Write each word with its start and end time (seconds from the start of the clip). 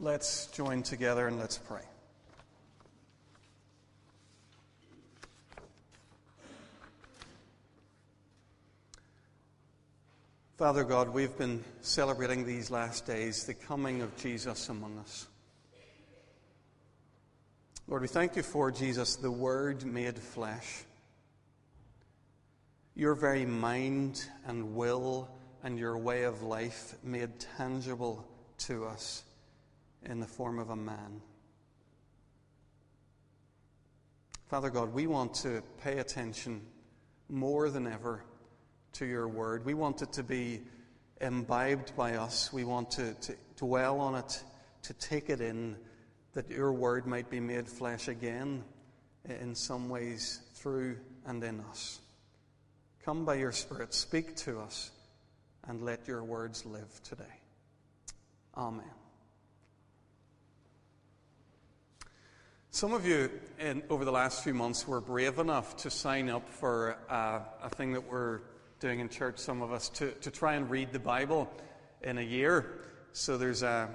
Let's 0.00 0.46
join 0.46 0.84
together 0.84 1.26
and 1.26 1.40
let's 1.40 1.58
pray. 1.58 1.82
Father 10.56 10.84
God, 10.84 11.08
we've 11.08 11.36
been 11.36 11.64
celebrating 11.80 12.46
these 12.46 12.70
last 12.70 13.06
days 13.06 13.44
the 13.44 13.54
coming 13.54 14.00
of 14.02 14.16
Jesus 14.16 14.68
among 14.68 14.98
us. 14.98 15.26
Lord, 17.88 18.02
we 18.02 18.08
thank 18.08 18.36
you 18.36 18.44
for 18.44 18.70
Jesus, 18.70 19.16
the 19.16 19.32
Word 19.32 19.84
made 19.84 20.16
flesh. 20.16 20.84
Your 22.94 23.16
very 23.16 23.46
mind 23.46 24.24
and 24.46 24.76
will 24.76 25.28
and 25.64 25.76
your 25.76 25.98
way 25.98 26.22
of 26.22 26.42
life 26.42 26.94
made 27.02 27.30
tangible 27.56 28.24
to 28.58 28.84
us 28.84 29.24
in 30.08 30.20
the 30.20 30.26
form 30.26 30.58
of 30.58 30.70
a 30.70 30.76
man. 30.76 31.20
Father 34.46 34.70
God, 34.70 34.94
we 34.94 35.06
want 35.06 35.34
to 35.34 35.62
pay 35.82 35.98
attention 35.98 36.62
more 37.28 37.68
than 37.68 37.86
ever 37.86 38.24
to 38.94 39.04
your 39.04 39.28
word. 39.28 39.64
We 39.66 39.74
want 39.74 40.00
it 40.00 40.12
to 40.14 40.22
be 40.22 40.62
imbibed 41.20 41.94
by 41.96 42.14
us. 42.14 42.50
We 42.52 42.64
want 42.64 42.90
to, 42.92 43.12
to 43.12 43.34
dwell 43.56 44.00
on 44.00 44.14
it, 44.14 44.42
to 44.82 44.94
take 44.94 45.28
it 45.28 45.42
in, 45.42 45.76
that 46.32 46.50
your 46.50 46.72
word 46.72 47.06
might 47.06 47.28
be 47.28 47.40
made 47.40 47.68
flesh 47.68 48.08
again 48.08 48.64
in 49.28 49.54
some 49.54 49.90
ways 49.90 50.40
through 50.54 50.96
and 51.26 51.44
in 51.44 51.60
us. 51.68 52.00
Come 53.04 53.24
by 53.24 53.34
your 53.34 53.52
Spirit, 53.52 53.92
speak 53.92 54.36
to 54.36 54.60
us, 54.60 54.90
and 55.66 55.82
let 55.82 56.08
your 56.08 56.24
words 56.24 56.64
live 56.64 57.02
today. 57.02 57.24
Amen. 58.56 58.97
Some 62.78 62.92
of 62.92 63.04
you 63.04 63.28
in, 63.58 63.82
over 63.90 64.04
the 64.04 64.12
last 64.12 64.44
few 64.44 64.54
months 64.54 64.86
were 64.86 65.00
brave 65.00 65.40
enough 65.40 65.74
to 65.78 65.90
sign 65.90 66.28
up 66.28 66.48
for 66.48 66.96
uh, 67.10 67.40
a 67.60 67.68
thing 67.70 67.92
that 67.94 68.08
we're 68.08 68.42
doing 68.78 69.00
in 69.00 69.08
church, 69.08 69.38
some 69.38 69.62
of 69.62 69.72
us, 69.72 69.88
to, 69.88 70.12
to 70.12 70.30
try 70.30 70.54
and 70.54 70.70
read 70.70 70.92
the 70.92 71.00
Bible 71.00 71.50
in 72.02 72.18
a 72.18 72.22
year. 72.22 72.78
So 73.10 73.36
there's 73.36 73.64
a, 73.64 73.88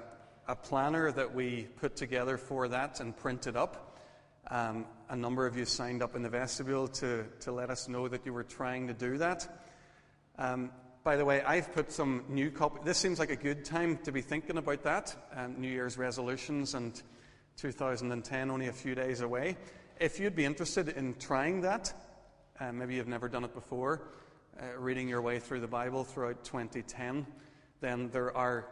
a 0.49 0.57
planner 0.57 1.13
that 1.13 1.33
we 1.33 1.69
put 1.77 1.95
together 1.95 2.37
for 2.37 2.67
that 2.67 2.99
and 2.99 3.15
printed 3.15 3.55
up. 3.55 3.97
Um, 4.51 4.85
a 5.07 5.15
number 5.15 5.47
of 5.47 5.55
you 5.55 5.63
signed 5.63 6.03
up 6.03 6.17
in 6.17 6.21
the 6.21 6.27
vestibule 6.27 6.89
to, 6.89 7.23
to 7.39 7.53
let 7.53 7.69
us 7.69 7.87
know 7.87 8.09
that 8.09 8.25
you 8.25 8.33
were 8.33 8.43
trying 8.43 8.87
to 8.87 8.93
do 8.93 9.17
that. 9.19 9.47
Um, 10.37 10.71
by 11.05 11.15
the 11.15 11.23
way, 11.23 11.41
I've 11.41 11.73
put 11.73 11.89
some 11.89 12.25
new 12.27 12.51
copy. 12.51 12.81
This 12.83 12.97
seems 12.97 13.17
like 13.17 13.31
a 13.31 13.37
good 13.37 13.63
time 13.63 13.99
to 14.03 14.11
be 14.11 14.19
thinking 14.19 14.57
about 14.57 14.83
that. 14.83 15.15
Um, 15.33 15.55
new 15.57 15.69
Year's 15.69 15.97
resolutions 15.97 16.73
and 16.73 17.01
2010, 17.57 18.51
only 18.51 18.67
a 18.67 18.73
few 18.73 18.95
days 18.95 19.21
away. 19.21 19.57
If 19.99 20.19
you'd 20.19 20.35
be 20.35 20.45
interested 20.45 20.89
in 20.89 21.15
trying 21.15 21.61
that, 21.61 21.93
uh, 22.59 22.71
maybe 22.71 22.95
you've 22.95 23.07
never 23.07 23.29
done 23.29 23.43
it 23.43 23.53
before, 23.53 24.01
uh, 24.59 24.77
reading 24.77 25.07
your 25.07 25.21
way 25.21 25.39
through 25.39 25.61
the 25.61 25.67
Bible 25.67 26.03
throughout 26.03 26.43
2010, 26.43 27.25
then 27.79 28.09
there 28.11 28.35
are 28.35 28.67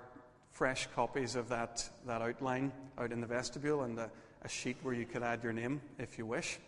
fresh 0.51 0.87
copies 0.95 1.35
of 1.35 1.49
that, 1.49 1.89
that 2.05 2.21
outline 2.21 2.71
out 2.97 3.11
in 3.11 3.21
the 3.21 3.27
vestibule 3.27 3.83
and 3.83 3.97
a, 3.97 4.09
a 4.43 4.49
sheet 4.49 4.77
where 4.81 4.93
you 4.93 5.05
could 5.05 5.23
add 5.23 5.43
your 5.43 5.53
name 5.53 5.81
if 5.97 6.17
you 6.17 6.25
wish. 6.25 6.59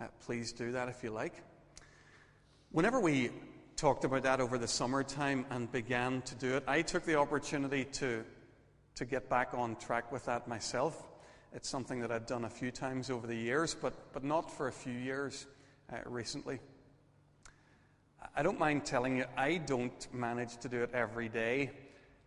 Uh, 0.00 0.06
please 0.24 0.52
do 0.52 0.72
that 0.72 0.88
if 0.88 1.02
you 1.02 1.10
like. 1.10 1.42
Whenever 2.72 3.00
we 3.00 3.30
talked 3.76 4.04
about 4.04 4.22
that 4.22 4.40
over 4.40 4.58
the 4.58 4.68
summertime 4.68 5.44
and 5.50 5.70
began 5.72 6.22
to 6.22 6.34
do 6.34 6.56
it, 6.56 6.64
I 6.66 6.82
took 6.82 7.04
the 7.04 7.16
opportunity 7.16 7.84
to, 7.84 8.24
to 8.94 9.04
get 9.04 9.28
back 9.28 9.50
on 9.54 9.76
track 9.76 10.12
with 10.12 10.26
that 10.26 10.46
myself. 10.46 11.09
It's 11.52 11.68
something 11.68 12.00
that 12.00 12.12
I've 12.12 12.26
done 12.26 12.44
a 12.44 12.50
few 12.50 12.70
times 12.70 13.10
over 13.10 13.26
the 13.26 13.34
years, 13.34 13.74
but, 13.74 14.12
but 14.12 14.22
not 14.22 14.52
for 14.56 14.68
a 14.68 14.72
few 14.72 14.92
years 14.92 15.48
uh, 15.92 15.96
recently. 16.06 16.60
I 18.36 18.44
don't 18.44 18.58
mind 18.58 18.84
telling 18.84 19.16
you, 19.16 19.24
I 19.36 19.56
don't 19.56 20.06
manage 20.14 20.58
to 20.58 20.68
do 20.68 20.82
it 20.82 20.90
every 20.94 21.28
day. 21.28 21.72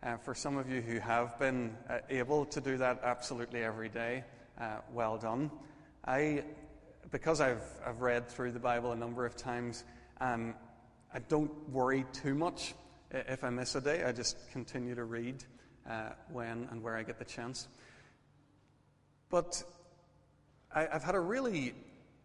Uh, 0.02 0.18
for 0.18 0.34
some 0.34 0.58
of 0.58 0.68
you 0.68 0.82
who 0.82 0.98
have 0.98 1.38
been 1.38 1.74
uh, 1.88 2.00
able 2.10 2.44
to 2.44 2.60
do 2.60 2.76
that 2.76 3.00
absolutely 3.02 3.64
every 3.64 3.88
day, 3.88 4.24
uh, 4.60 4.76
well 4.92 5.16
done. 5.16 5.50
I, 6.04 6.44
because 7.10 7.40
I've, 7.40 7.64
I've 7.86 8.02
read 8.02 8.28
through 8.28 8.52
the 8.52 8.60
Bible 8.60 8.92
a 8.92 8.96
number 8.96 9.24
of 9.24 9.36
times, 9.36 9.84
um, 10.20 10.54
I 11.14 11.20
don't 11.20 11.70
worry 11.70 12.04
too 12.12 12.34
much 12.34 12.74
if 13.10 13.42
I 13.42 13.48
miss 13.48 13.74
a 13.74 13.80
day. 13.80 14.04
I 14.04 14.12
just 14.12 14.36
continue 14.52 14.94
to 14.94 15.04
read 15.04 15.44
uh, 15.88 16.10
when 16.30 16.68
and 16.70 16.82
where 16.82 16.94
I 16.94 17.04
get 17.04 17.18
the 17.18 17.24
chance. 17.24 17.68
But 19.34 19.64
I, 20.72 20.86
I've 20.86 21.02
had 21.02 21.16
a 21.16 21.20
really 21.20 21.74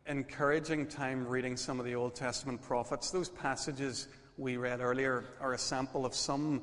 encouraging 0.06 0.86
time 0.86 1.26
reading 1.26 1.58
some 1.58 1.80
of 1.80 1.88
the 1.88 1.96
Old 1.96 2.14
Testament 2.14 2.62
prophets. 2.62 3.10
Those 3.10 3.30
passages 3.30 4.08
we 4.38 4.58
read 4.58 4.80
earlier 4.80 5.26
are 5.42 5.54
a 5.54 5.58
sample 5.58 6.06
of 6.06 6.14
some 6.14 6.62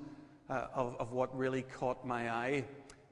uh, 0.49 0.69
of, 0.73 0.95
of, 1.01 1.11
what 1.11 1.37
really 1.37 1.63
caught 1.63 2.07
my 2.07 2.31
eye 2.31 2.65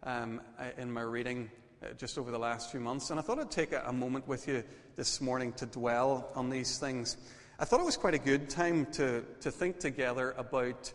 um, 0.04 0.42
in 0.78 0.92
my 0.92 1.00
reading 1.00 1.50
uh, 1.82 1.88
just 1.94 2.18
over 2.18 2.30
the 2.30 2.38
last 2.38 2.70
few 2.70 2.78
months. 2.78 3.10
And 3.10 3.18
I 3.18 3.22
thought 3.24 3.40
I'd 3.40 3.50
take 3.50 3.72
a, 3.72 3.82
a, 3.84 3.92
moment 3.92 4.28
with 4.28 4.46
you 4.46 4.62
this 4.94 5.20
morning 5.20 5.52
to 5.54 5.66
dwell 5.66 6.30
on 6.36 6.50
these 6.50 6.78
things. 6.78 7.16
I 7.58 7.64
thought 7.64 7.80
it 7.80 7.84
was 7.84 7.96
quite 7.96 8.14
a 8.14 8.18
good 8.18 8.48
time 8.48 8.86
to, 8.92 9.24
to 9.40 9.50
think 9.50 9.80
together 9.80 10.36
about, 10.38 10.92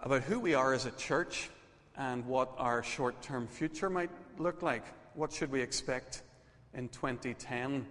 about 0.00 0.22
who 0.22 0.40
we 0.40 0.54
are 0.54 0.72
as 0.72 0.86
a 0.86 0.92
church 0.92 1.50
and 1.94 2.24
what 2.24 2.54
our 2.56 2.82
short 2.82 3.20
term 3.20 3.46
future 3.46 3.90
might 3.90 4.10
look 4.38 4.62
like 4.62 4.84
what 5.16 5.32
should 5.32 5.50
we 5.50 5.62
expect 5.62 6.22
in 6.74 6.88
2010? 6.90 7.86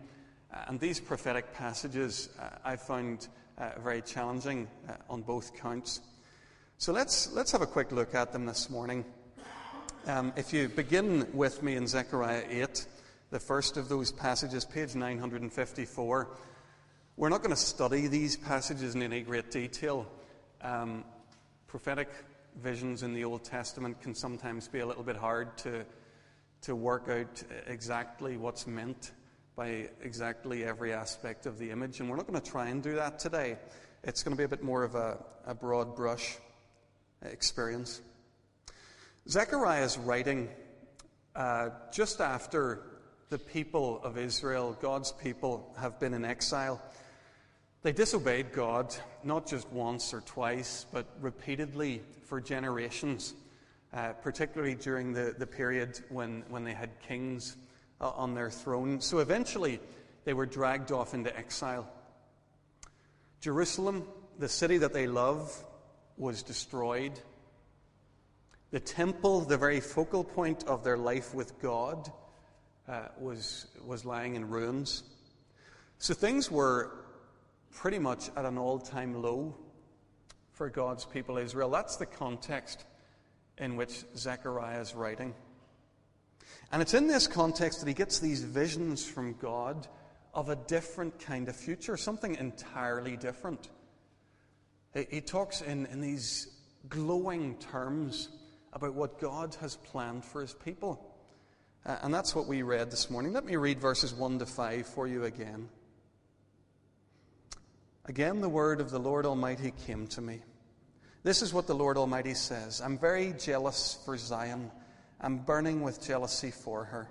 Uh, 0.53 0.57
and 0.67 0.79
these 0.79 0.99
prophetic 0.99 1.51
passages 1.53 2.29
uh, 2.39 2.49
I 2.63 2.75
found 2.75 3.27
uh, 3.57 3.71
very 3.83 4.03
challenging 4.03 4.67
uh, 4.87 4.93
on 5.09 5.23
both 5.23 5.59
counts. 5.59 6.01
So 6.77 6.93
let's, 6.93 7.31
let's 7.33 7.51
have 7.51 7.63
a 7.63 7.67
quick 7.67 7.91
look 7.91 8.13
at 8.13 8.31
them 8.31 8.45
this 8.45 8.69
morning. 8.69 9.03
Um, 10.05 10.33
if 10.35 10.53
you 10.53 10.69
begin 10.69 11.27
with 11.33 11.63
me 11.63 11.75
in 11.75 11.87
Zechariah 11.87 12.43
8, 12.47 12.85
the 13.31 13.39
first 13.39 13.75
of 13.75 13.89
those 13.89 14.11
passages, 14.11 14.63
page 14.63 14.93
954, 14.93 16.29
we're 17.17 17.29
not 17.29 17.41
going 17.41 17.55
to 17.55 17.55
study 17.55 18.07
these 18.07 18.37
passages 18.37 18.93
in 18.93 19.01
any 19.01 19.21
great 19.21 19.49
detail. 19.49 20.05
Um, 20.61 21.03
prophetic 21.65 22.09
visions 22.61 23.01
in 23.01 23.15
the 23.15 23.23
Old 23.23 23.43
Testament 23.43 23.99
can 23.99 24.13
sometimes 24.13 24.67
be 24.67 24.79
a 24.79 24.85
little 24.85 25.03
bit 25.03 25.17
hard 25.17 25.57
to 25.59 25.85
to 26.65 26.75
work 26.75 27.07
out 27.09 27.43
exactly 27.67 28.37
what's 28.37 28.65
meant 28.65 29.11
by 29.55 29.87
exactly 30.01 30.63
every 30.63 30.93
aspect 30.93 31.45
of 31.45 31.59
the 31.59 31.69
image. 31.69 31.99
And 31.99 32.09
we're 32.09 32.15
not 32.15 32.25
going 32.25 32.41
to 32.41 32.51
try 32.51 32.69
and 32.69 32.81
do 32.81 32.95
that 32.95 33.19
today. 33.19 33.59
It's 34.03 34.23
going 34.23 34.35
to 34.35 34.37
be 34.37 34.45
a 34.45 34.47
bit 34.47 34.63
more 34.63 34.83
of 34.83 34.95
a, 34.95 35.23
a 35.45 35.53
broad 35.53 35.95
brush 35.95 36.37
experience. 37.21 38.01
Zechariah's 39.29 39.99
writing 39.99 40.49
uh, 41.35 41.69
just 41.93 42.19
after 42.19 42.81
the 43.29 43.37
people 43.37 44.01
of 44.03 44.17
Israel, 44.17 44.75
God's 44.81 45.11
people, 45.11 45.71
have 45.79 45.99
been 45.99 46.15
in 46.15 46.25
exile. 46.25 46.81
They 47.83 47.91
disobeyed 47.91 48.53
God 48.53 48.95
not 49.23 49.45
just 49.45 49.71
once 49.71 50.15
or 50.15 50.21
twice, 50.21 50.87
but 50.91 51.05
repeatedly 51.21 52.01
for 52.23 52.41
generations 52.41 53.35
uh, 53.95 54.11
particularly 54.13 54.75
during 54.75 55.13
the, 55.13 55.33
the 55.37 55.47
period 55.47 55.99
when, 56.09 56.43
when 56.49 56.65
they 56.65 56.73
had 56.73 56.89
kings 57.07 57.55
uh, 58.01 58.09
on 58.09 58.33
their 58.33 58.49
throne. 58.49 58.99
So 58.99 59.19
eventually, 59.19 59.79
they 60.25 60.33
were 60.33 60.45
dragged 60.45 60.91
off 60.91 61.13
into 61.13 61.35
exile. 61.37 61.89
Jerusalem, 63.39 64.05
the 64.37 64.49
city 64.49 64.77
that 64.79 64.91
they 64.91 65.07
love, 65.07 65.55
was 66.17 66.43
destroyed. 66.43 67.13
The 68.71 68.79
temple, 68.81 69.41
the 69.41 69.57
very 69.57 69.79
focal 69.79 70.23
point 70.23 70.65
of 70.67 70.83
their 70.83 70.97
life 70.97 71.33
with 71.33 71.57
God, 71.61 72.11
uh, 72.89 73.07
was, 73.17 73.67
was 73.85 74.03
lying 74.03 74.35
in 74.35 74.49
ruins. 74.49 75.03
So 75.99 76.13
things 76.13 76.51
were 76.51 76.91
pretty 77.71 77.99
much 77.99 78.29
at 78.35 78.43
an 78.43 78.57
all 78.57 78.79
time 78.79 79.21
low 79.21 79.55
for 80.51 80.69
God's 80.69 81.05
people 81.05 81.37
Israel. 81.37 81.69
That's 81.69 81.95
the 81.95 82.05
context 82.05 82.83
in 83.57 83.75
which 83.75 84.03
Zechariah 84.15 84.81
is 84.81 84.95
writing. 84.95 85.33
And 86.71 86.81
it's 86.81 86.93
in 86.93 87.07
this 87.07 87.27
context 87.27 87.79
that 87.79 87.87
he 87.87 87.93
gets 87.93 88.19
these 88.19 88.41
visions 88.41 89.05
from 89.05 89.33
God 89.33 89.87
of 90.33 90.49
a 90.49 90.55
different 90.55 91.19
kind 91.19 91.47
of 91.47 91.55
future, 91.55 91.95
something 91.95 92.35
entirely 92.35 93.15
different. 93.15 93.69
He 95.09 95.21
talks 95.21 95.61
in, 95.61 95.85
in 95.87 96.01
these 96.01 96.47
glowing 96.89 97.57
terms 97.57 98.29
about 98.73 98.93
what 98.93 99.19
God 99.19 99.55
has 99.61 99.77
planned 99.77 100.23
for 100.25 100.41
his 100.41 100.53
people. 100.53 101.15
Uh, 101.85 101.97
and 102.01 102.13
that's 102.13 102.35
what 102.35 102.47
we 102.47 102.61
read 102.61 102.91
this 102.91 103.09
morning. 103.09 103.31
Let 103.31 103.45
me 103.45 103.55
read 103.55 103.79
verses 103.79 104.13
1 104.13 104.39
to 104.39 104.45
5 104.45 104.87
for 104.87 105.07
you 105.07 105.23
again. 105.23 105.69
Again, 108.05 108.41
the 108.41 108.49
word 108.49 108.81
of 108.81 108.91
the 108.91 108.99
Lord 108.99 109.25
Almighty 109.25 109.73
came 109.85 110.07
to 110.07 110.21
me. 110.21 110.41
This 111.25 111.41
is 111.41 111.55
what 111.55 111.65
the 111.65 111.73
Lord 111.73 111.97
Almighty 111.97 112.35
says 112.35 112.81
I'm 112.81 112.99
very 112.99 113.33
jealous 113.33 113.97
for 114.05 114.15
Zion 114.15 114.69
I'm 115.19 115.39
burning 115.39 115.81
with 115.81 116.05
jealousy 116.05 116.51
for 116.51 116.83
her. 116.85 117.09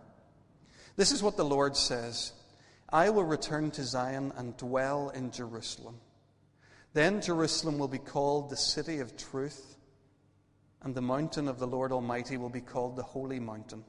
This 0.94 1.10
is 1.10 1.20
what 1.20 1.36
the 1.36 1.44
Lord 1.44 1.76
says 1.76 2.32
I 2.88 3.10
will 3.10 3.24
return 3.24 3.72
to 3.72 3.82
Zion 3.82 4.32
and 4.36 4.56
dwell 4.56 5.08
in 5.08 5.32
Jerusalem. 5.32 5.96
Then 6.92 7.20
Jerusalem 7.20 7.76
will 7.76 7.88
be 7.88 7.98
called 7.98 8.50
the 8.50 8.56
city 8.56 9.00
of 9.00 9.16
truth, 9.16 9.78
and 10.82 10.94
the 10.94 11.02
mountain 11.02 11.48
of 11.48 11.58
the 11.58 11.66
Lord 11.66 11.90
Almighty 11.90 12.36
will 12.36 12.50
be 12.50 12.60
called 12.60 12.94
the 12.94 13.02
holy 13.02 13.40
mountain. 13.40 13.82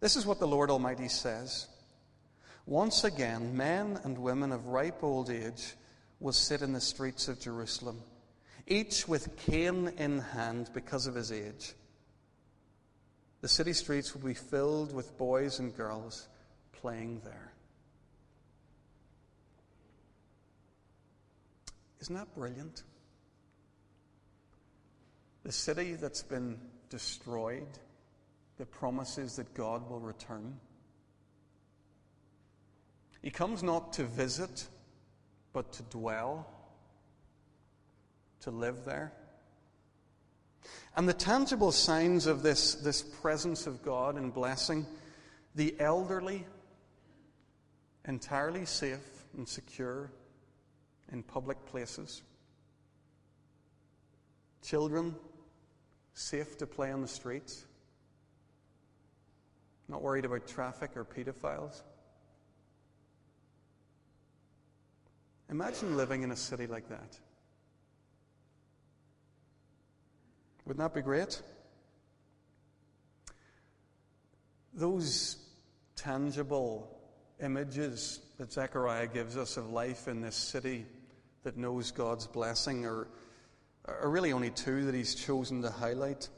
This 0.00 0.16
is 0.16 0.26
what 0.26 0.40
the 0.40 0.48
Lord 0.48 0.70
Almighty 0.70 1.06
says. 1.06 1.68
Once 2.66 3.04
again, 3.04 3.56
men 3.56 4.00
and 4.02 4.18
women 4.18 4.50
of 4.50 4.66
ripe 4.66 5.04
old 5.04 5.30
age 5.30 5.76
will 6.18 6.32
sit 6.32 6.62
in 6.62 6.72
the 6.72 6.80
streets 6.80 7.28
of 7.28 7.38
Jerusalem, 7.38 8.02
each 8.66 9.06
with 9.06 9.36
cane 9.36 9.92
in 9.96 10.18
hand 10.18 10.70
because 10.74 11.06
of 11.06 11.14
his 11.14 11.30
age. 11.30 11.74
The 13.40 13.48
city 13.48 13.72
streets 13.72 14.14
will 14.14 14.26
be 14.26 14.34
filled 14.34 14.92
with 14.92 15.16
boys 15.18 15.58
and 15.58 15.76
girls 15.76 16.28
playing 16.72 17.20
there. 17.24 17.52
Isn't 22.00 22.16
that 22.16 22.34
brilliant? 22.34 22.82
The 25.44 25.52
city 25.52 25.94
that's 25.94 26.22
been 26.22 26.58
destroyed, 26.90 27.68
the 28.58 28.66
promises 28.66 29.36
that 29.36 29.54
God 29.54 29.88
will 29.88 30.00
return. 30.00 30.58
He 33.22 33.30
comes 33.30 33.62
not 33.62 33.92
to 33.94 34.04
visit, 34.04 34.66
but 35.52 35.72
to 35.74 35.82
dwell, 35.84 36.46
to 38.40 38.50
live 38.50 38.84
there. 38.84 39.12
And 40.96 41.08
the 41.08 41.14
tangible 41.14 41.72
signs 41.72 42.26
of 42.26 42.42
this, 42.42 42.74
this 42.74 43.02
presence 43.02 43.66
of 43.66 43.82
God 43.82 44.16
and 44.16 44.32
blessing 44.32 44.86
the 45.54 45.74
elderly, 45.78 46.46
entirely 48.06 48.64
safe 48.64 49.26
and 49.36 49.46
secure 49.46 50.10
in 51.12 51.22
public 51.22 51.64
places, 51.66 52.22
children 54.62 55.14
safe 56.14 56.56
to 56.58 56.66
play 56.66 56.90
on 56.90 57.02
the 57.02 57.08
streets, 57.08 57.66
not 59.88 60.02
worried 60.02 60.24
about 60.24 60.46
traffic 60.46 60.96
or 60.96 61.04
pedophiles. 61.04 61.82
Imagine 65.50 65.96
living 65.96 66.22
in 66.22 66.32
a 66.32 66.36
city 66.36 66.66
like 66.66 66.88
that. 66.88 67.18
Wouldn't 70.66 70.82
that 70.82 70.94
be 70.94 71.02
great? 71.02 71.40
Those 74.74 75.36
tangible 75.94 76.98
images 77.40 78.20
that 78.38 78.52
Zechariah 78.52 79.06
gives 79.06 79.36
us 79.36 79.56
of 79.56 79.70
life 79.70 80.08
in 80.08 80.20
this 80.20 80.34
city 80.34 80.84
that 81.44 81.56
knows 81.56 81.92
God's 81.92 82.26
blessing 82.26 82.84
are, 82.84 83.06
are 83.84 84.10
really 84.10 84.32
only 84.32 84.50
two 84.50 84.84
that 84.86 84.94
he's 84.94 85.14
chosen 85.14 85.62
to 85.62 85.70
highlight. 85.70 86.28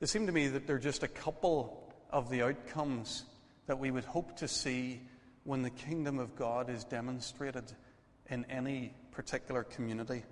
It 0.00 0.08
seemed 0.08 0.28
to 0.28 0.32
me 0.32 0.48
that 0.48 0.66
they're 0.66 0.78
just 0.78 1.02
a 1.02 1.08
couple 1.08 1.92
of 2.10 2.30
the 2.30 2.42
outcomes 2.42 3.24
that 3.66 3.78
we 3.78 3.90
would 3.90 4.06
hope 4.06 4.34
to 4.38 4.48
see 4.48 5.02
when 5.44 5.60
the 5.60 5.70
kingdom 5.70 6.18
of 6.18 6.34
God 6.36 6.70
is 6.70 6.84
demonstrated 6.84 7.70
in 8.30 8.46
any 8.46 8.94
particular 9.10 9.62
community. 9.62 10.22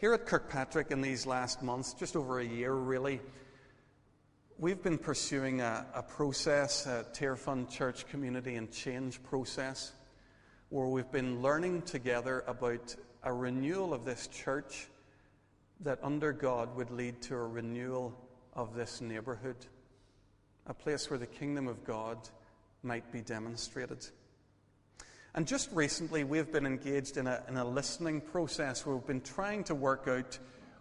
Here 0.00 0.14
at 0.14 0.24
Kirkpatrick 0.24 0.92
in 0.92 1.02
these 1.02 1.26
last 1.26 1.62
months, 1.62 1.92
just 1.92 2.16
over 2.16 2.40
a 2.40 2.44
year 2.44 2.72
really, 2.72 3.20
we've 4.56 4.82
been 4.82 4.96
pursuing 4.96 5.60
a, 5.60 5.84
a 5.94 6.02
process, 6.02 6.86
a 6.86 7.04
Tearfund 7.12 7.68
Church 7.68 8.06
Community 8.06 8.54
and 8.54 8.72
Change 8.72 9.22
process, 9.22 9.92
where 10.70 10.86
we've 10.86 11.12
been 11.12 11.42
learning 11.42 11.82
together 11.82 12.44
about 12.46 12.96
a 13.24 13.30
renewal 13.30 13.92
of 13.92 14.06
this 14.06 14.26
church 14.28 14.88
that 15.80 15.98
under 16.02 16.32
God 16.32 16.74
would 16.76 16.90
lead 16.90 17.20
to 17.24 17.34
a 17.34 17.46
renewal 17.46 18.18
of 18.54 18.74
this 18.74 19.02
neighborhood, 19.02 19.66
a 20.66 20.72
place 20.72 21.10
where 21.10 21.18
the 21.18 21.26
kingdom 21.26 21.68
of 21.68 21.84
God 21.84 22.16
might 22.82 23.12
be 23.12 23.20
demonstrated. 23.20 24.06
And 25.34 25.46
just 25.46 25.70
recently, 25.72 26.24
we've 26.24 26.50
been 26.50 26.66
engaged 26.66 27.16
in 27.16 27.26
a, 27.26 27.42
in 27.48 27.56
a 27.56 27.64
listening 27.64 28.20
process 28.20 28.84
where 28.84 28.96
we've 28.96 29.06
been 29.06 29.20
trying 29.20 29.62
to 29.64 29.74
work 29.74 30.08
out 30.08 30.38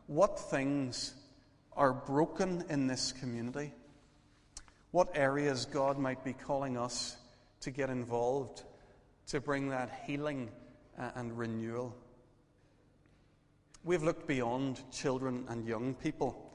what 0.07 0.39
things 0.39 1.13
are 1.73 1.93
broken 1.93 2.63
in 2.69 2.87
this 2.87 3.11
community, 3.11 3.73
what 4.91 5.09
areas 5.13 5.65
God 5.65 5.99
might 5.99 6.23
be 6.23 6.33
calling 6.33 6.77
us 6.77 7.15
to 7.61 7.69
get 7.69 7.89
involved 7.89 8.63
to 9.27 9.39
bring 9.39 9.69
that 9.69 10.03
healing 10.07 10.49
uh, 10.97 11.11
and 11.15 11.37
renewal. 11.37 11.95
We've 13.83 14.01
looked 14.01 14.27
beyond 14.27 14.81
children 14.91 15.45
and 15.47 15.65
young 15.67 15.93
people. 15.93 16.51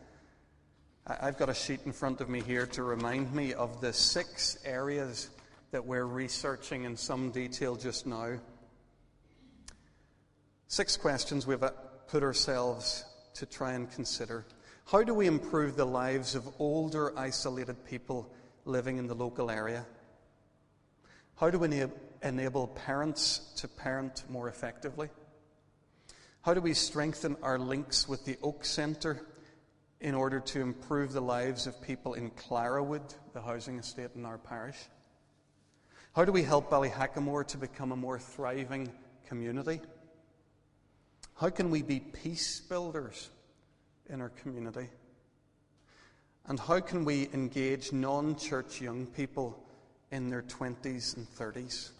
I've 1.07 1.39
got 1.39 1.49
a 1.49 1.55
sheet 1.55 1.81
in 1.87 1.93
front 1.93 2.21
of 2.21 2.29
me 2.29 2.41
here 2.41 2.67
to 2.67 2.83
remind 2.83 3.33
me 3.33 3.55
of 3.55 3.81
the 3.81 3.93
six 3.93 4.59
areas 4.65 5.31
that 5.75 5.85
we're 5.85 6.05
researching 6.05 6.85
in 6.85 6.97
some 6.97 7.33
detail 7.33 7.75
just 7.75 8.07
now. 8.07 8.39
Six 10.69 10.97
questions 10.97 11.49
we've 11.49 11.65
put 12.07 12.23
ourselves 12.23 13.05
to 13.35 13.45
try 13.45 13.73
and 13.73 13.91
consider. 13.91 14.47
How 14.87 15.03
do 15.03 15.13
we 15.13 15.27
improve 15.27 15.75
the 15.75 15.85
lives 15.85 16.37
of 16.37 16.49
older, 16.61 17.13
isolated 17.19 17.85
people 17.85 18.33
living 18.65 18.99
in 18.99 19.09
the 19.09 19.17
local 19.17 19.51
area? 19.51 19.85
How 21.41 21.51
do 21.51 21.59
we 21.59 21.83
enable 22.23 22.69
parents 22.69 23.41
to 23.57 23.67
parent 23.67 24.23
more 24.29 24.49
effectively? 24.49 25.09
How 26.43 26.55
do 26.55 26.61
we 26.61 26.75
strengthen 26.75 27.37
our 27.43 27.59
links 27.59 28.09
with 28.09 28.25
the 28.25 28.39
Oak 28.45 28.65
Centre 28.65 29.27
in 30.01 30.15
order 30.15 30.39
to 30.39 30.61
improve 30.61 31.13
the 31.13 31.21
lives 31.21 31.67
of 31.67 31.83
people 31.83 32.15
in 32.15 32.31
Clarawood, 32.31 33.13
the 33.33 33.43
housing 33.43 33.81
estate 33.81 34.11
in 34.15 34.25
our 34.25 34.39
parish? 34.39 34.77
How 36.15 36.25
do 36.25 36.31
we 36.31 36.45
help 36.45 36.71
Ballyhackamore 36.71 37.45
to 37.49 37.59
become 37.59 37.91
a 37.91 37.97
more 37.97 38.21
thriving 38.21 38.89
community? 39.27 39.81
How 41.35 41.51
can 41.51 41.71
we 41.71 41.83
be 41.83 41.99
peace 41.99 42.61
builders 42.61 43.31
in 44.09 44.21
our 44.21 44.29
community? 44.29 44.91
And 46.47 46.61
how 46.61 46.79
can 46.79 47.05
we 47.05 47.29
engage 47.33 47.93
non 47.93 48.37
church 48.37 48.81
young 48.81 49.07
people 49.07 49.59
in 50.13 50.31
their 50.31 50.43
20s 50.43 51.17
and 51.17 51.27
30s? 51.37 51.91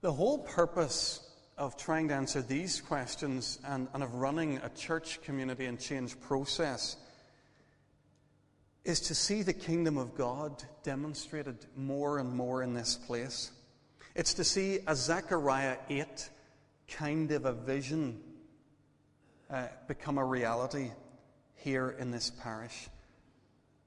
The 0.00 0.12
whole 0.12 0.38
purpose 0.38 1.30
of 1.56 1.76
trying 1.76 2.08
to 2.08 2.14
answer 2.14 2.42
these 2.42 2.80
questions 2.80 3.60
and, 3.64 3.86
and 3.94 4.02
of 4.02 4.14
running 4.14 4.56
a 4.64 4.68
church 4.70 5.22
community 5.22 5.66
and 5.66 5.78
change 5.78 6.18
process 6.20 6.96
is 8.86 9.00
to 9.00 9.16
see 9.16 9.42
the 9.42 9.52
kingdom 9.52 9.98
of 9.98 10.14
God 10.14 10.62
demonstrated 10.84 11.66
more 11.76 12.20
and 12.20 12.32
more 12.32 12.62
in 12.62 12.72
this 12.72 12.94
place. 12.94 13.50
It's 14.14 14.32
to 14.34 14.44
see 14.44 14.78
a 14.86 14.94
Zechariah 14.94 15.78
8 15.90 16.30
kind 16.86 17.32
of 17.32 17.46
a 17.46 17.52
vision 17.52 18.20
uh, 19.50 19.66
become 19.88 20.18
a 20.18 20.24
reality 20.24 20.92
here 21.56 21.96
in 21.98 22.12
this 22.12 22.30
parish. 22.30 22.88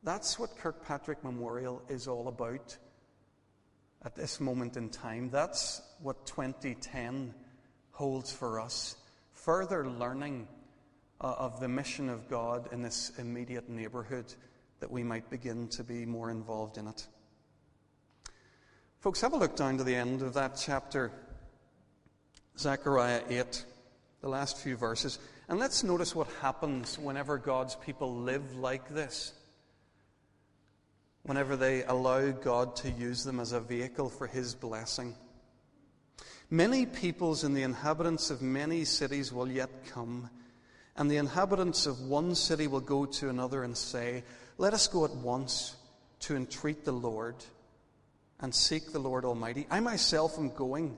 That's 0.04 0.38
what 0.38 0.58
Kirkpatrick 0.58 1.24
Memorial 1.24 1.82
is 1.88 2.10
all 2.10 2.28
about 2.28 2.78
at 4.04 4.16
this 4.16 4.42
moment 4.42 4.76
in 4.76 4.90
time. 4.90 5.30
That's 5.30 5.82
what 6.02 6.26
2010 6.26 7.34
holds 7.92 8.34
for 8.34 8.60
us. 8.60 8.98
Further 9.32 9.90
learning 9.90 10.50
uh, 11.22 11.36
of 11.38 11.62
the 11.62 11.70
mission 11.70 12.10
of 12.10 12.30
God 12.30 12.68
in 12.74 12.82
this 12.82 13.14
immediate 13.18 13.70
neighborhood 13.70 14.34
that 14.80 14.92
we 14.92 15.04
might 15.04 15.30
begin 15.30 15.68
to 15.70 15.84
be 15.84 16.06
more 16.06 16.30
involved 16.30 16.78
in 16.78 16.88
it. 16.88 17.08
Folks, 19.00 19.22
have 19.22 19.34
a 19.34 19.38
look 19.38 19.56
down 19.56 19.78
to 19.78 19.84
the 19.84 19.96
end 19.96 20.22
of 20.22 20.34
that 20.34 20.60
chapter, 20.62 21.12
Zechariah 22.58 23.24
8, 23.30 23.66
the 24.22 24.30
last 24.30 24.58
few 24.58 24.76
verses, 24.76 25.20
and 25.48 25.58
let's 25.58 25.84
notice 25.84 26.14
what 26.14 26.28
happens 26.42 27.00
whenever 27.00 27.38
God's 27.38 27.76
people 27.76 28.14
live 28.14 28.58
like 28.58 28.90
this. 28.90 29.34
Whenever 31.24 31.56
they 31.56 31.84
allow 31.84 32.32
God 32.32 32.76
to 32.78 32.92
use 32.92 33.24
them 33.24 33.40
as 33.40 33.52
a 33.52 33.60
vehicle 33.60 34.10
for 34.10 34.28
His 34.28 34.54
blessing. 34.54 35.16
Many 36.50 36.86
peoples 36.86 37.44
and 37.44 37.56
the 37.56 37.64
inhabitants 37.64 38.32
of 38.32 38.42
many 38.42 38.84
cities 38.84 39.32
will 39.32 39.48
yet 39.48 39.70
come, 39.92 40.30
and 40.96 41.10
the 41.10 41.18
inhabitants 41.18 41.86
of 41.86 42.02
one 42.02 42.36
city 42.36 42.68
will 42.68 42.82
go 42.82 43.06
to 43.06 43.30
another 43.30 43.64
and 43.64 43.78
say, 43.78 44.24
let 44.60 44.74
us 44.74 44.90
go 44.90 45.06
at 45.06 45.16
once 45.16 45.78
to 46.20 46.36
entreat 46.36 46.84
the 46.84 46.92
Lord 46.92 47.36
and 48.42 48.54
seek 48.54 48.92
the 48.92 49.00
Lord 49.00 49.24
Almighty. 49.24 49.66
I 49.72 49.80
myself 49.80 50.38
am 50.38 50.50
going. 50.50 50.98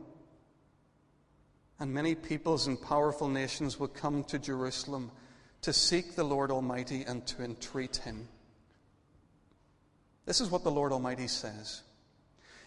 And 1.80 1.94
many 1.94 2.16
peoples 2.16 2.66
and 2.66 2.82
powerful 2.82 3.30
nations 3.30 3.80
will 3.80 3.88
come 3.88 4.24
to 4.26 4.40
Jerusalem 4.40 5.12
to 5.62 5.74
seek 5.74 6.16
the 6.16 6.24
Lord 6.24 6.50
Almighty 6.50 7.04
and 7.04 7.26
to 7.28 7.44
entreat 7.44 7.98
Him. 7.98 8.28
This 10.26 10.42
is 10.42 10.50
what 10.50 10.64
the 10.64 10.72
Lord 10.72 10.92
Almighty 10.92 11.28
says. 11.28 11.84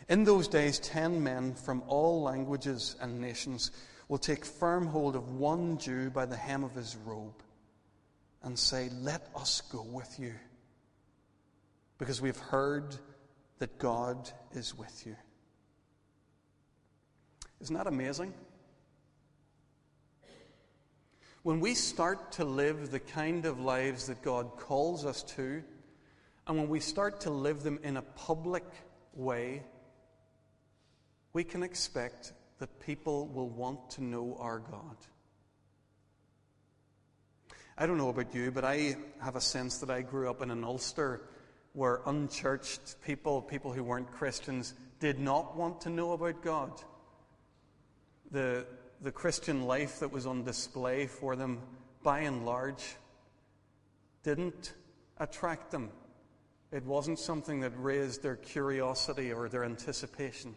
In 0.09 0.23
those 0.23 0.47
days, 0.47 0.79
ten 0.79 1.25
men 1.25 1.55
from 1.55 1.83
all 1.89 2.23
languages 2.23 2.95
and 3.01 3.21
nations 3.21 3.73
will 4.09 4.19
take 4.19 4.45
firm 4.45 4.87
hold 4.87 5.17
of 5.17 5.29
one 5.29 5.77
Jew 5.79 6.11
by 6.11 6.25
the 6.25 6.37
hem 6.37 6.63
of 6.63 6.75
his 6.75 6.97
robe 7.05 7.43
and 8.45 8.57
say, 8.57 8.91
Let 9.01 9.29
us 9.35 9.61
go 9.61 9.83
with 9.83 10.21
you, 10.21 10.35
because 12.05 12.21
we've 12.21 12.37
heard 12.37 12.95
that 13.61 13.79
God 13.79 14.31
is 14.53 14.77
with 14.77 15.07
you. 15.07 15.17
Isn't 17.63 17.75
that 17.77 17.87
amazing? 17.87 18.35
When 21.45 21.61
we 21.61 21.73
start 21.73 22.33
to 22.33 22.45
live 22.45 22.91
the 22.91 23.01
kind 23.01 23.47
of 23.47 23.59
lives 23.59 24.09
that 24.09 24.21
God 24.21 24.59
calls 24.59 25.07
us 25.07 25.23
to, 25.23 25.63
and 26.47 26.59
when 26.59 26.69
we 26.69 26.79
start 26.79 27.23
to 27.23 27.31
live 27.31 27.63
them 27.63 27.79
in 27.83 27.97
a 27.97 28.03
public 28.03 28.67
way, 29.15 29.63
we 31.33 31.43
can 31.43 31.63
expect 31.63 32.35
that 32.59 32.81
people 32.81 33.29
will 33.29 33.49
want 33.49 33.89
to 33.93 34.05
know 34.05 34.37
our 34.39 34.59
God. 34.59 34.97
I 37.79 37.87
don't 37.87 37.97
know 37.97 38.11
about 38.11 38.35
you, 38.35 38.51
but 38.51 38.63
I 38.63 38.97
have 39.23 39.37
a 39.37 39.41
sense 39.41 39.79
that 39.79 39.89
I 39.89 40.03
grew 40.03 40.29
up 40.29 40.43
in 40.43 40.51
an 40.51 40.65
Ulster 40.65 41.23
where 41.75 42.01
unchurched 42.07 43.03
people, 43.03 43.43
people 43.43 43.73
who 43.73 43.83
weren't 43.83 44.11
Christians, 44.13 44.75
did 45.01 45.19
not 45.19 45.57
want 45.57 45.83
to 45.83 45.91
know 45.91 46.13
about 46.13 46.41
God. 46.41 46.71
The, 48.31 48.65
the 49.03 49.11
Christian 49.11 49.65
life 49.65 49.99
that 49.99 50.13
was 50.13 50.25
on 50.25 50.45
display 50.45 51.07
for 51.07 51.37
them, 51.37 51.61
by 52.03 52.21
and 52.21 52.47
large, 52.47 52.97
didn't 54.23 54.73
attract 55.19 55.73
them. 55.73 55.91
It 56.71 56.85
wasn't 56.85 57.19
something 57.19 57.61
that 57.61 57.73
raised 57.77 58.23
their 58.23 58.37
curiosity 58.37 59.33
or 59.33 59.49
their 59.49 59.65
anticipation. 59.65 60.57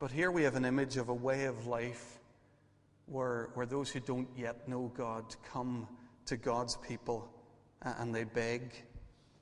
But 0.00 0.10
here 0.10 0.30
we 0.32 0.42
have 0.42 0.56
an 0.56 0.64
image 0.64 0.96
of 0.96 1.08
a 1.08 1.14
way 1.14 1.44
of 1.44 1.66
life 1.66 2.18
where, 3.06 3.50
where 3.54 3.66
those 3.66 3.88
who 3.90 4.00
don't 4.00 4.28
yet 4.36 4.68
know 4.68 4.92
God 4.96 5.24
come 5.52 5.88
to 6.26 6.36
God's 6.36 6.76
people 6.76 7.32
and 7.82 8.12
they 8.12 8.24
beg 8.24 8.72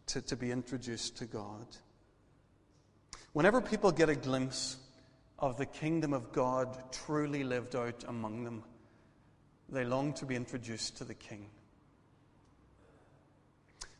to, 0.06 0.20
to 0.22 0.36
be 0.36 0.50
introduced 0.50 1.16
to 1.18 1.26
God. 1.26 1.66
Whenever 3.32 3.60
people 3.60 3.92
get 3.92 4.08
a 4.08 4.14
glimpse 4.14 4.76
of 5.38 5.56
the 5.56 5.66
kingdom 5.66 6.12
of 6.12 6.32
God 6.32 6.76
truly 6.92 7.44
lived 7.44 7.76
out 7.76 8.04
among 8.08 8.44
them, 8.44 8.62
they 9.68 9.84
long 9.84 10.12
to 10.14 10.24
be 10.24 10.36
introduced 10.36 10.96
to 10.98 11.04
the 11.04 11.14
King. 11.14 11.46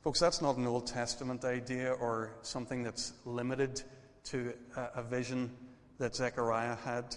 Folks, 0.02 0.20
that's 0.20 0.40
not 0.40 0.56
an 0.56 0.66
Old 0.66 0.86
Testament 0.86 1.44
idea 1.44 1.92
or 1.92 2.30
something 2.42 2.84
that's 2.84 3.12
limited 3.24 3.82
to 4.24 4.52
a, 4.76 5.00
a 5.00 5.02
vision 5.02 5.50
that 5.98 6.14
Zechariah 6.14 6.76
had. 6.76 7.16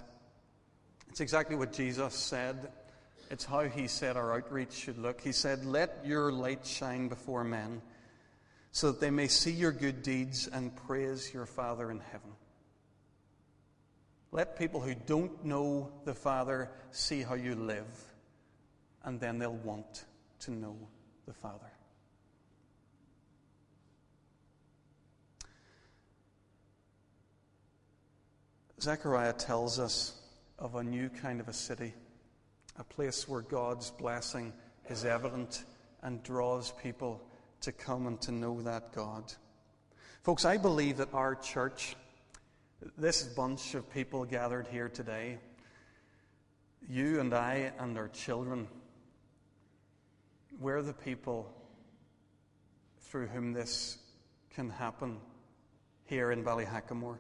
It's 1.10 1.22
exactly 1.22 1.56
what 1.56 1.72
Jesus 1.72 2.16
said. 2.16 2.72
It's 3.30 3.46
how 3.46 3.62
he 3.62 3.88
said 3.88 4.18
our 4.18 4.34
outreach 4.34 4.72
should 4.72 4.98
look. 4.98 5.22
He 5.22 5.32
said, 5.32 5.66
Let 5.66 6.04
your 6.04 6.32
light 6.32 6.66
shine 6.66 7.08
before 7.08 7.44
men, 7.44 7.82
so 8.72 8.92
that 8.92 9.00
they 9.00 9.10
may 9.10 9.28
see 9.28 9.52
your 9.52 9.72
good 9.72 10.04
deeds 10.04 10.48
and 10.48 10.76
praise 10.88 11.34
your 11.34 11.46
Father 11.46 11.90
in 11.92 12.00
heaven. 12.00 12.32
Let 14.32 14.60
people 14.60 14.80
who 14.80 14.94
don't 14.94 15.44
know 15.44 15.92
the 16.06 16.14
Father 16.14 16.70
see 16.92 17.22
how 17.24 17.34
you 17.34 17.56
live, 17.56 17.88
and 19.04 19.20
then 19.20 19.40
they'll 19.40 19.54
want 19.54 20.06
to 20.42 20.52
know 20.52 20.78
the 21.26 21.34
Father. 21.34 21.72
Zechariah 28.82 29.34
tells 29.34 29.78
us 29.80 30.14
of 30.58 30.76
a 30.76 30.84
new 30.84 31.10
kind 31.10 31.42
of 31.42 31.50
a 31.50 31.54
city, 31.54 31.94
a 32.78 32.84
place 32.84 33.28
where 33.28 33.42
God's 33.42 33.92
blessing 33.92 34.54
is 34.90 35.04
evident 35.06 35.64
and 36.02 36.24
draws 36.24 36.72
people 36.82 37.22
to 37.62 37.72
come 37.72 38.08
and 38.08 38.20
to 38.22 38.32
know 38.32 38.62
that 38.62 38.94
God. 38.94 39.34
Folks, 40.24 40.46
I 40.46 40.58
believe 40.58 40.98
that 40.98 41.14
our 41.14 41.36
church 41.36 41.96
this 42.98 43.24
bunch 43.24 43.76
of 43.76 43.92
people 43.92 44.26
gathered 44.26 44.68
here 44.68 44.90
today, 44.90 45.38
you 46.90 47.20
and 47.20 47.34
I 47.34 47.72
and 47.78 47.98
our 47.98 48.08
children, 48.08 48.68
we're 50.60 50.82
the 50.82 50.94
people 50.94 51.54
through 53.02 53.28
whom 53.28 53.54
this 53.54 53.98
can 54.54 54.70
happen 54.70 55.18
here 56.06 56.32
in 56.32 56.44
Ballyhackamore. 56.44 57.18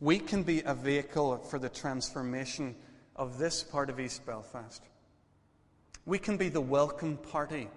We 0.00 0.18
can 0.18 0.42
be 0.42 0.62
a 0.64 0.74
vehicle 0.74 1.38
for 1.38 1.58
the 1.58 1.68
transformation 1.68 2.76
of 3.16 3.38
this 3.38 3.62
part 3.62 3.90
of 3.90 3.98
East 3.98 4.24
Belfast. 4.24 4.82
We 6.06 6.18
can 6.18 6.36
be 6.36 6.48
the 6.48 6.60
welcome 6.60 7.16
party 7.16 7.68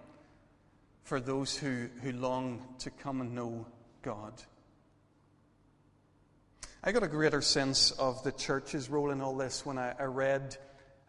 for 1.05 1.21
those 1.21 1.55
who, 1.55 1.87
who 2.01 2.11
long 2.11 2.61
to 2.79 2.89
come 2.89 3.21
and 3.21 3.33
know 3.33 3.65
God. 4.01 4.33
I 6.83 6.91
got 6.91 7.03
a 7.03 7.07
greater 7.07 7.41
sense 7.41 7.91
of 7.91 8.23
the 8.23 8.31
church's 8.31 8.89
role 8.89 9.11
in 9.11 9.21
all 9.21 9.35
this 9.35 9.65
when 9.65 9.77
I, 9.77 9.93
I 9.99 10.05
read 10.05 10.57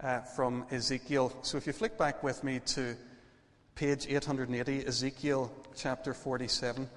uh, 0.00 0.20
from 0.20 0.66
Ezekiel. 0.70 1.32
So 1.40 1.56
if 1.56 1.66
you 1.66 1.72
flick 1.72 1.96
back 1.96 2.22
with 2.22 2.44
me 2.44 2.60
to 2.66 2.94
page 3.74 4.06
880, 4.06 4.86
Ezekiel 4.86 5.50
chapter 5.74 6.12
47. 6.12 6.88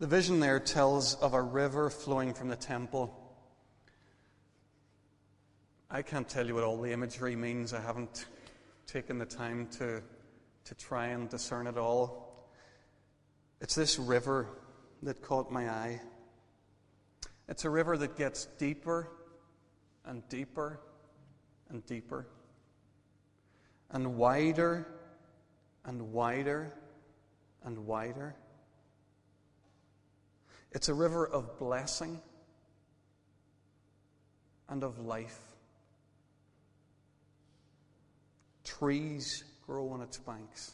The 0.00 0.06
vision 0.06 0.38
there 0.38 0.60
tells 0.60 1.16
of 1.16 1.34
a 1.34 1.42
river 1.42 1.90
flowing 1.90 2.32
from 2.32 2.48
the 2.48 2.56
temple 2.56 3.28
I 5.90 6.02
can't 6.02 6.28
tell 6.28 6.46
you 6.46 6.54
what 6.54 6.64
all 6.64 6.78
the 6.80 6.92
imagery 6.92 7.34
means. 7.34 7.72
I 7.72 7.80
haven't 7.80 8.26
taken 8.86 9.16
the 9.16 9.24
time 9.24 9.68
to, 9.78 10.02
to 10.66 10.74
try 10.74 11.06
and 11.06 11.30
discern 11.30 11.66
it 11.66 11.78
all. 11.78 12.50
It's 13.62 13.74
this 13.74 13.98
river 13.98 14.50
that 15.02 15.22
caught 15.22 15.50
my 15.50 15.70
eye. 15.70 16.02
It's 17.48 17.64
a 17.64 17.70
river 17.70 17.96
that 17.96 18.16
gets 18.18 18.44
deeper 18.58 19.08
and 20.04 20.28
deeper 20.28 20.78
and 21.70 21.84
deeper 21.86 22.26
and 23.90 24.16
wider 24.16 24.86
and 25.86 26.12
wider 26.12 26.74
and 27.64 27.86
wider. 27.86 28.36
It's 30.72 30.88
a 30.88 30.94
river 30.94 31.26
of 31.26 31.58
blessing 31.58 32.20
and 34.68 34.84
of 34.84 34.98
life. 34.98 35.38
Trees 38.64 39.44
grow 39.66 39.90
on 39.90 40.02
its 40.02 40.18
banks. 40.18 40.72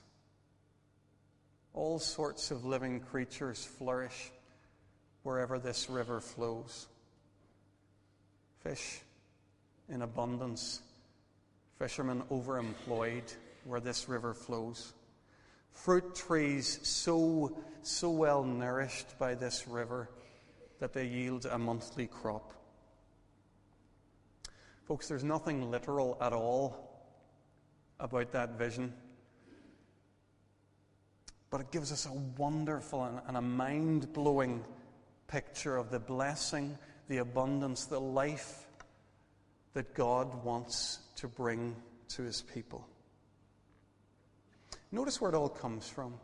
All 1.72 1.98
sorts 1.98 2.50
of 2.50 2.64
living 2.64 3.00
creatures 3.00 3.64
flourish 3.64 4.30
wherever 5.22 5.58
this 5.58 5.88
river 5.88 6.20
flows. 6.20 6.86
Fish 8.62 9.00
in 9.88 10.02
abundance, 10.02 10.80
fishermen 11.78 12.22
overemployed 12.30 13.34
where 13.64 13.80
this 13.80 14.08
river 14.08 14.34
flows. 14.34 14.92
Fruit 15.74 16.14
trees 16.14 16.80
so, 16.82 17.56
so 17.82 18.10
well 18.10 18.42
nourished 18.42 19.18
by 19.18 19.34
this 19.34 19.68
river 19.68 20.08
that 20.80 20.92
they 20.92 21.06
yield 21.06 21.46
a 21.46 21.58
monthly 21.58 22.06
crop. 22.06 22.54
Folks, 24.86 25.08
there's 25.08 25.24
nothing 25.24 25.70
literal 25.70 26.16
at 26.20 26.32
all 26.32 27.06
about 28.00 28.32
that 28.32 28.58
vision. 28.58 28.92
But 31.50 31.60
it 31.60 31.70
gives 31.70 31.92
us 31.92 32.06
a 32.06 32.12
wonderful 32.40 33.04
and, 33.04 33.20
and 33.28 33.36
a 33.36 33.42
mind 33.42 34.12
blowing 34.12 34.64
picture 35.26 35.76
of 35.76 35.90
the 35.90 36.00
blessing, 36.00 36.78
the 37.08 37.18
abundance, 37.18 37.86
the 37.86 38.00
life 38.00 38.66
that 39.72 39.94
God 39.94 40.44
wants 40.44 40.98
to 41.16 41.28
bring 41.28 41.76
to 42.08 42.22
his 42.22 42.42
people. 42.42 42.86
Notice 44.94 45.20
where 45.20 45.28
it 45.28 45.34
all 45.34 45.48
comes 45.48 45.88
from. 45.88 46.14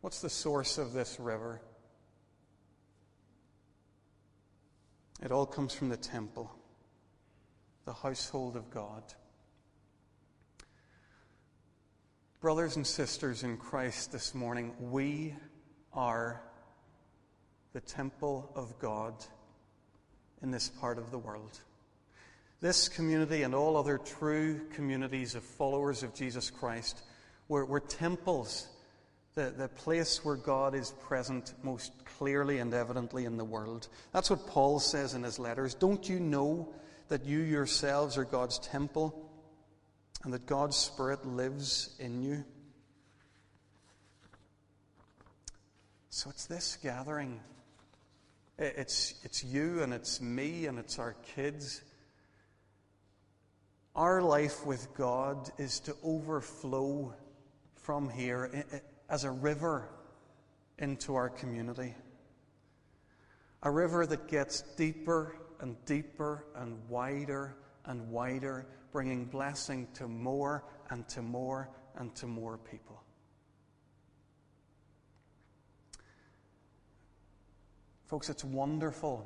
What's 0.00 0.20
the 0.20 0.28
source 0.28 0.78
of 0.78 0.92
this 0.92 1.20
river? 1.20 1.60
It 5.22 5.30
all 5.30 5.46
comes 5.46 5.72
from 5.72 5.88
the 5.88 5.96
temple, 5.96 6.50
the 7.84 7.92
household 7.92 8.56
of 8.56 8.68
God. 8.70 9.04
Brothers 12.40 12.74
and 12.74 12.84
sisters 12.84 13.44
in 13.44 13.58
Christ 13.58 14.10
this 14.10 14.34
morning, 14.34 14.72
we 14.80 15.32
are 15.92 16.42
the 17.74 17.80
temple 17.80 18.50
of 18.56 18.76
God 18.80 19.14
in 20.42 20.50
this 20.50 20.68
part 20.68 20.98
of 20.98 21.12
the 21.12 21.18
world. 21.18 21.60
This 22.60 22.88
community 22.88 23.44
and 23.44 23.54
all 23.54 23.76
other 23.76 23.98
true 23.98 24.62
communities 24.74 25.36
of 25.36 25.44
followers 25.44 26.02
of 26.02 26.12
Jesus 26.12 26.50
Christ 26.50 27.04
were, 27.48 27.64
were 27.64 27.80
temples, 27.80 28.68
the, 29.34 29.52
the 29.56 29.68
place 29.68 30.24
where 30.24 30.36
God 30.36 30.74
is 30.74 30.92
present 31.02 31.54
most 31.62 31.92
clearly 32.18 32.58
and 32.58 32.72
evidently 32.72 33.24
in 33.24 33.36
the 33.36 33.44
world. 33.44 33.88
That's 34.12 34.30
what 34.30 34.46
Paul 34.46 34.80
says 34.80 35.14
in 35.14 35.22
his 35.22 35.38
letters. 35.38 35.74
Don't 35.74 36.08
you 36.08 36.18
know 36.18 36.74
that 37.08 37.24
you 37.24 37.38
yourselves 37.38 38.18
are 38.18 38.24
God's 38.24 38.58
temple 38.58 39.30
and 40.24 40.32
that 40.32 40.46
God's 40.46 40.76
Spirit 40.76 41.26
lives 41.26 41.94
in 41.98 42.22
you? 42.22 42.44
So 46.10 46.30
it's 46.30 46.46
this 46.46 46.78
gathering. 46.82 47.40
It's, 48.58 49.14
it's 49.22 49.44
you 49.44 49.82
and 49.82 49.92
it's 49.92 50.20
me 50.20 50.64
and 50.64 50.78
it's 50.78 50.98
our 50.98 51.14
kids. 51.34 51.82
Our 53.94 54.22
life 54.22 54.64
with 54.64 54.94
God 54.94 55.50
is 55.58 55.80
to 55.80 55.94
overflow 56.02 57.14
from 57.86 58.10
here 58.10 58.64
as 59.08 59.22
a 59.22 59.30
river 59.30 59.88
into 60.78 61.14
our 61.14 61.28
community. 61.28 61.94
A 63.62 63.70
river 63.70 64.04
that 64.06 64.26
gets 64.26 64.62
deeper 64.76 65.36
and 65.60 65.76
deeper 65.84 66.46
and 66.56 66.76
wider 66.88 67.56
and 67.84 68.10
wider, 68.10 68.66
bringing 68.90 69.24
blessing 69.24 69.86
to 69.94 70.08
more 70.08 70.64
and 70.90 71.08
to 71.10 71.22
more 71.22 71.70
and 71.94 72.12
to 72.16 72.26
more 72.26 72.58
people. 72.58 73.00
Folks, 78.06 78.28
it's 78.28 78.42
wonderful 78.42 79.24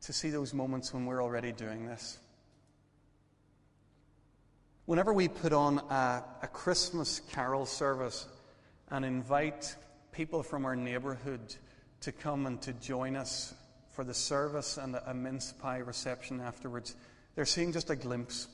to 0.00 0.12
see 0.14 0.30
those 0.30 0.54
moments 0.54 0.94
when 0.94 1.04
we're 1.04 1.22
already 1.22 1.52
doing 1.52 1.84
this. 1.84 2.18
Whenever 4.86 5.12
we 5.12 5.28
put 5.28 5.52
on 5.52 5.78
a, 5.78 6.22
a, 6.42 6.46
Christmas 6.46 7.20
carol 7.32 7.66
service 7.66 8.26
and 8.90 9.04
invite 9.04 9.76
people 10.12 10.42
from 10.42 10.64
our 10.64 10.76
neighbourhood 10.76 11.54
to 12.00 12.12
come 12.12 12.46
and 12.46 12.60
to 12.62 12.72
join 12.74 13.16
us 13.16 13.54
for 13.90 14.04
the 14.04 14.14
service 14.14 14.76
and 14.76 14.94
a, 14.94 15.10
a 15.10 15.14
mince 15.14 15.52
pie 15.52 15.78
reception 15.78 16.40
afterwards, 16.40 16.96
they're 17.34 17.46
seeing 17.46 17.72
just 17.72 17.90
a 17.90 17.96
glimpse 17.96 18.48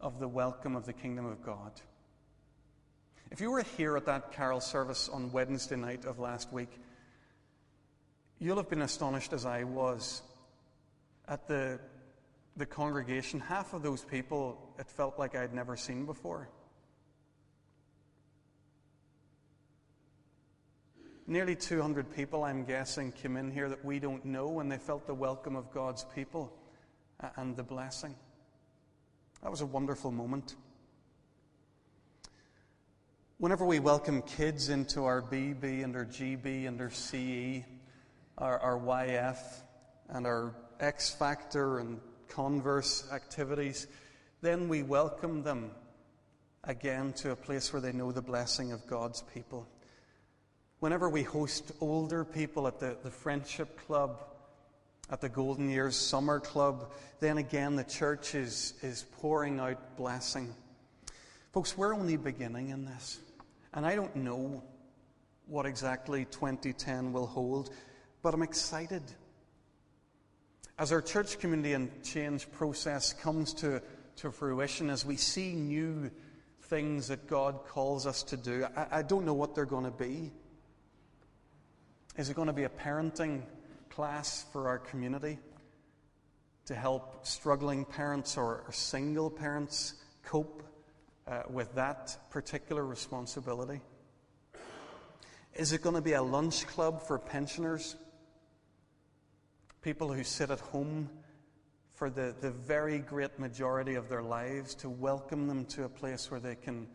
of 0.00 0.20
the 0.20 0.28
welcome 0.28 0.76
of 0.76 0.84
the 0.84 0.92
kingdom 0.92 1.24
of 1.24 1.42
God. 1.42 1.72
If 3.30 3.40
you 3.40 3.50
were 3.50 3.64
here 3.76 3.96
at 3.96 4.06
that 4.06 4.32
carol 4.32 4.60
service 4.60 5.08
on 5.08 5.32
Wednesday 5.32 5.76
night 5.76 6.04
of 6.04 6.18
last 6.18 6.52
week, 6.52 6.70
You'll 8.42 8.56
have 8.56 8.68
been 8.68 8.82
astonished 8.82 9.32
as 9.32 9.46
I 9.46 9.62
was 9.62 10.20
at 11.28 11.46
the, 11.46 11.78
the 12.56 12.66
congregation. 12.66 13.40
Half 13.40 13.72
of 13.72 13.82
those 13.82 14.04
people, 14.04 14.74
it 14.78 14.88
felt 14.88 15.18
like 15.18 15.34
I'd 15.34 15.54
never 15.54 15.76
seen 15.76 16.04
before. 16.04 16.48
Nearly 21.26 21.54
200 21.54 22.14
people, 22.14 22.44
I'm 22.44 22.64
guessing, 22.64 23.12
came 23.12 23.36
in 23.36 23.50
here 23.50 23.68
that 23.68 23.84
we 23.84 23.98
don't 23.98 24.24
know, 24.24 24.60
and 24.60 24.70
they 24.70 24.76
felt 24.76 25.06
the 25.06 25.14
welcome 25.14 25.56
of 25.56 25.72
God's 25.72 26.04
people 26.14 26.52
uh, 27.20 27.28
and 27.36 27.56
the 27.56 27.62
blessing. 27.62 28.14
That 29.42 29.50
was 29.50 29.60
a 29.60 29.66
wonderful 29.66 30.10
moment. 30.10 30.56
Whenever 33.38 33.64
we 33.64 33.78
welcome 33.78 34.22
kids 34.22 34.68
into 34.68 35.04
our 35.04 35.22
BB 35.22 35.84
and 35.84 35.96
our 35.96 36.04
GB 36.04 36.68
and 36.68 36.80
our 36.80 36.90
CE, 36.90 37.64
our, 38.38 38.58
our 38.58 38.78
YF 38.78 39.38
and 40.10 40.26
our 40.26 40.54
X 40.80 41.10
Factor 41.10 41.78
and 41.78 42.00
Converse 42.34 43.04
activities, 43.12 43.86
then 44.40 44.68
we 44.68 44.82
welcome 44.82 45.42
them 45.42 45.70
again 46.64 47.12
to 47.12 47.32
a 47.32 47.36
place 47.36 47.72
where 47.72 47.82
they 47.82 47.92
know 47.92 48.10
the 48.10 48.22
blessing 48.22 48.72
of 48.72 48.86
God's 48.86 49.22
people. 49.34 49.66
Whenever 50.80 51.10
we 51.10 51.22
host 51.22 51.72
older 51.80 52.24
people 52.24 52.66
at 52.66 52.80
the, 52.80 52.96
the 53.02 53.10
Friendship 53.10 53.78
Club, 53.86 54.24
at 55.10 55.20
the 55.20 55.28
Golden 55.28 55.68
Years 55.68 55.94
Summer 55.94 56.40
Club, 56.40 56.92
then 57.20 57.36
again 57.36 57.76
the 57.76 57.84
church 57.84 58.34
is, 58.34 58.74
is 58.82 59.04
pouring 59.20 59.60
out 59.60 59.96
blessing. 59.98 60.54
Folks, 61.52 61.76
we're 61.76 61.94
only 61.94 62.16
beginning 62.16 62.70
in 62.70 62.86
this. 62.86 63.18
And 63.74 63.84
I 63.84 63.94
don't 63.94 64.16
know 64.16 64.62
what 65.46 65.66
exactly 65.66 66.24
2010 66.24 67.12
will 67.12 67.26
hold. 67.26 67.70
But 68.22 68.32
I'm 68.32 68.42
excited. 68.42 69.02
As 70.78 70.90
our 70.90 71.02
church 71.02 71.38
community 71.38 71.74
and 71.74 71.90
change 72.02 72.50
process 72.50 73.12
comes 73.12 73.52
to, 73.54 73.82
to 74.16 74.32
fruition, 74.32 74.88
as 74.88 75.04
we 75.04 75.16
see 75.16 75.52
new 75.52 76.10
things 76.62 77.08
that 77.08 77.26
God 77.26 77.60
calls 77.68 78.06
us 78.06 78.22
to 78.24 78.36
do, 78.36 78.66
I, 78.74 78.86
I 78.90 79.02
don't 79.02 79.26
know 79.26 79.34
what 79.34 79.54
they're 79.54 79.66
going 79.66 79.84
to 79.84 79.90
be. 79.90 80.32
Is 82.16 82.30
it 82.30 82.36
going 82.36 82.46
to 82.46 82.54
be 82.54 82.64
a 82.64 82.70
parenting 82.70 83.42
class 83.90 84.46
for 84.52 84.68
our 84.68 84.78
community 84.78 85.38
to 86.66 86.74
help 86.74 87.26
struggling 87.26 87.84
parents 87.84 88.38
or, 88.38 88.64
or 88.66 88.72
single 88.72 89.30
parents 89.30 89.94
cope 90.24 90.62
uh, 91.26 91.42
with 91.50 91.74
that 91.74 92.16
particular 92.30 92.84
responsibility? 92.84 93.80
Is 95.54 95.74
it 95.74 95.82
going 95.82 95.96
to 95.96 96.02
be 96.02 96.14
a 96.14 96.22
lunch 96.22 96.66
club 96.66 97.02
for 97.02 97.18
pensioners? 97.18 97.94
People 99.82 100.12
who 100.12 100.22
sit 100.22 100.48
at 100.50 100.60
home 100.60 101.10
for 101.96 102.08
the, 102.08 102.34
the 102.40 102.52
very 102.52 102.98
great 102.98 103.36
majority 103.40 103.96
of 103.96 104.08
their 104.08 104.22
lives, 104.22 104.76
to 104.76 104.88
welcome 104.88 105.48
them 105.48 105.64
to 105.66 105.84
a 105.84 105.88
place 105.88 106.30
where 106.30 106.38
they 106.38 106.54
can, 106.54 106.86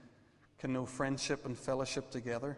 can 0.58 0.72
know 0.72 0.86
friendship 0.86 1.46
and 1.46 1.58
fellowship 1.58 2.10
together? 2.10 2.58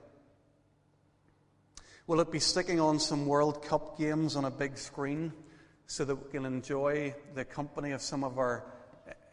Will 2.06 2.20
it 2.20 2.32
be 2.32 2.40
sticking 2.40 2.80
on 2.80 3.00
some 3.00 3.26
World 3.26 3.64
Cup 3.64 3.98
games 3.98 4.36
on 4.36 4.46
a 4.46 4.52
big 4.52 4.78
screen 4.78 5.34
so 5.88 6.06
that 6.06 6.16
we 6.16 6.32
can 6.32 6.46
enjoy 6.46 7.16
the 7.34 7.44
company 7.44 7.92
of 7.92 8.02
some 8.02 8.24
of 8.24 8.38
our 8.38 8.66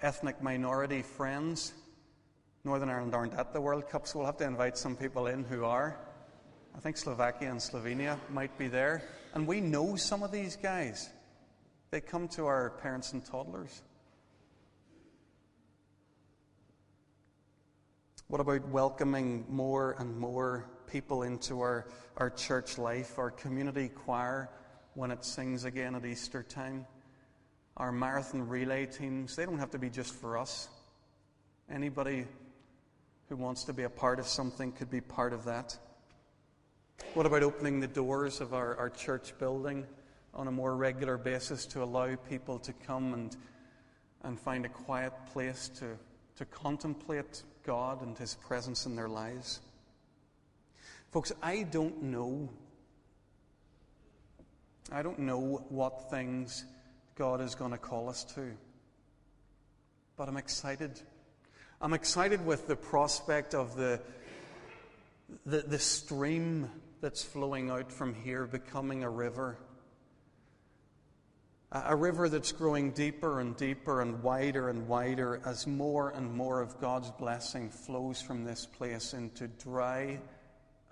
ethnic 0.01 0.43
minority 0.43 1.03
friends? 1.03 1.75
Northern 2.65 2.89
Ireland 2.89 3.15
aren't 3.15 3.35
at 3.35 3.53
the 3.53 3.61
World 3.61 3.89
Cup, 3.89 4.07
so 4.07 4.19
we'll 4.19 4.27
have 4.27 4.39
to 4.39 4.45
invite 4.45 4.79
some 4.79 4.97
people 4.97 5.27
in 5.27 5.45
who 5.45 5.65
are. 5.65 5.99
I 6.77 6.81
think 6.81 6.99
Slovakia 6.99 7.51
and 7.51 7.59
Slovenia 7.59 8.19
might 8.31 8.57
be 8.59 8.69
there. 8.69 9.03
And 9.33 9.47
we 9.47 9.61
know 9.63 9.97
some 9.97 10.23
of 10.23 10.31
these 10.31 10.57
guys. 10.57 11.09
They 11.91 12.03
come 12.03 12.29
to 12.29 12.45
our 12.45 12.71
parents 12.83 13.15
and 13.15 13.25
toddlers. 13.25 13.83
What 18.29 18.41
about 18.43 18.69
welcoming 18.69 19.47
more 19.49 19.97
and 19.99 20.19
more 20.19 20.69
people 20.87 21.23
into 21.23 21.61
our, 21.61 21.87
our 22.19 22.29
church 22.29 22.77
life, 22.77 23.19
our 23.19 23.31
community 23.31 23.89
choir 23.89 24.51
when 24.95 25.11
it 25.11 25.25
sings 25.25 25.65
again 25.65 25.95
at 25.95 26.05
Easter 26.05 26.43
time? 26.43 26.85
Our 27.79 27.91
marathon 27.91 28.47
relay 28.47 28.85
teams, 28.85 29.35
they 29.35 29.47
don't 29.47 29.59
have 29.59 29.71
to 29.71 29.79
be 29.79 29.89
just 29.89 30.15
for 30.15 30.37
us. 30.37 30.69
Anybody 31.71 32.27
who 33.29 33.37
wants 33.37 33.65
to 33.65 33.73
be 33.73 33.85
a 33.85 33.91
part 33.91 34.19
of 34.19 34.27
something 34.27 34.73
could 34.73 34.91
be 34.91 35.01
part 35.01 35.33
of 35.33 35.45
that. 35.47 35.79
What 37.15 37.27
about 37.27 37.43
opening 37.43 37.81
the 37.81 37.87
doors 37.87 38.41
of 38.41 38.53
our, 38.53 38.77
our 38.77 38.91
church 38.91 39.33
building 39.39 39.87
on 40.35 40.49
a 40.49 40.53
more 40.53 40.77
regular 40.77 41.17
basis 41.17 41.65
to 41.67 41.83
allow 41.83 42.15
people 42.29 42.59
to 42.59 42.73
come 42.73 43.15
and, 43.15 43.37
and 44.23 44.39
find 44.39 44.67
a 44.67 44.69
quiet 44.69 45.13
place 45.33 45.71
to, 45.79 45.97
to 46.37 46.45
contemplate 46.45 47.43
God 47.65 48.03
and 48.03 48.17
His 48.19 48.35
presence 48.35 48.85
in 48.85 48.97
their 48.97 49.09
lives? 49.09 49.61
Folks, 51.11 51.33
I 51.43 51.63
don't 51.63 52.03
know. 52.03 52.51
I 54.93 55.03
don't 55.03 55.21
know 55.21 55.65
what 55.71 56.11
things 56.11 56.65
God 57.17 57.41
is 57.41 57.55
going 57.55 57.71
to 57.71 57.79
call 57.79 58.11
us 58.11 58.25
to. 58.35 58.53
But 60.17 60.29
I'm 60.29 60.37
excited. 60.37 61.01
I'm 61.81 61.95
excited 61.95 62.45
with 62.45 62.69
the 62.69 62.77
prospect 62.77 63.55
of 63.55 63.75
the, 63.77 64.01
the, 65.47 65.63
the 65.63 65.79
stream 65.79 66.71
that's 67.01 67.23
flowing 67.23 67.71
out 67.71 67.93
from 67.93 68.15
here 68.15 68.47
becoming 68.47 69.03
a 69.03 69.11
river. 69.11 69.59
A 71.73 71.95
river 71.95 72.29
that's 72.29 72.53
growing 72.53 72.93
deeper 72.93 73.41
and 73.41 73.57
deeper 73.57 74.01
and 74.01 74.23
wider 74.23 74.69
and 74.69 74.87
wider 74.87 75.41
as 75.45 75.67
more 75.67 76.11
and 76.11 76.33
more 76.33 76.61
of 76.61 76.81
God's 76.81 77.11
blessing 77.13 77.71
flows 77.71 78.23
from 78.23 78.45
this 78.45 78.67
place 78.67 79.13
into 79.13 79.49
dry 79.49 80.21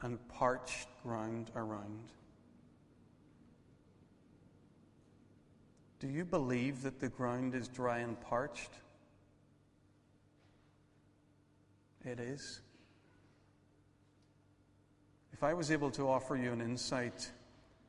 and 0.00 0.18
parched 0.28 0.88
ground 1.02 1.50
around. 1.54 2.12
Do 6.00 6.08
you 6.08 6.24
believe 6.24 6.82
that 6.82 7.00
the 7.00 7.08
ground 7.08 7.54
is 7.54 7.68
dry 7.68 8.00
and 8.00 8.20
parched? 8.20 8.70
it 12.04 12.20
is. 12.20 12.60
If 15.44 15.50
I 15.50 15.52
was 15.52 15.70
able 15.70 15.90
to 15.90 16.08
offer 16.08 16.36
you 16.36 16.52
an 16.52 16.62
insight 16.62 17.30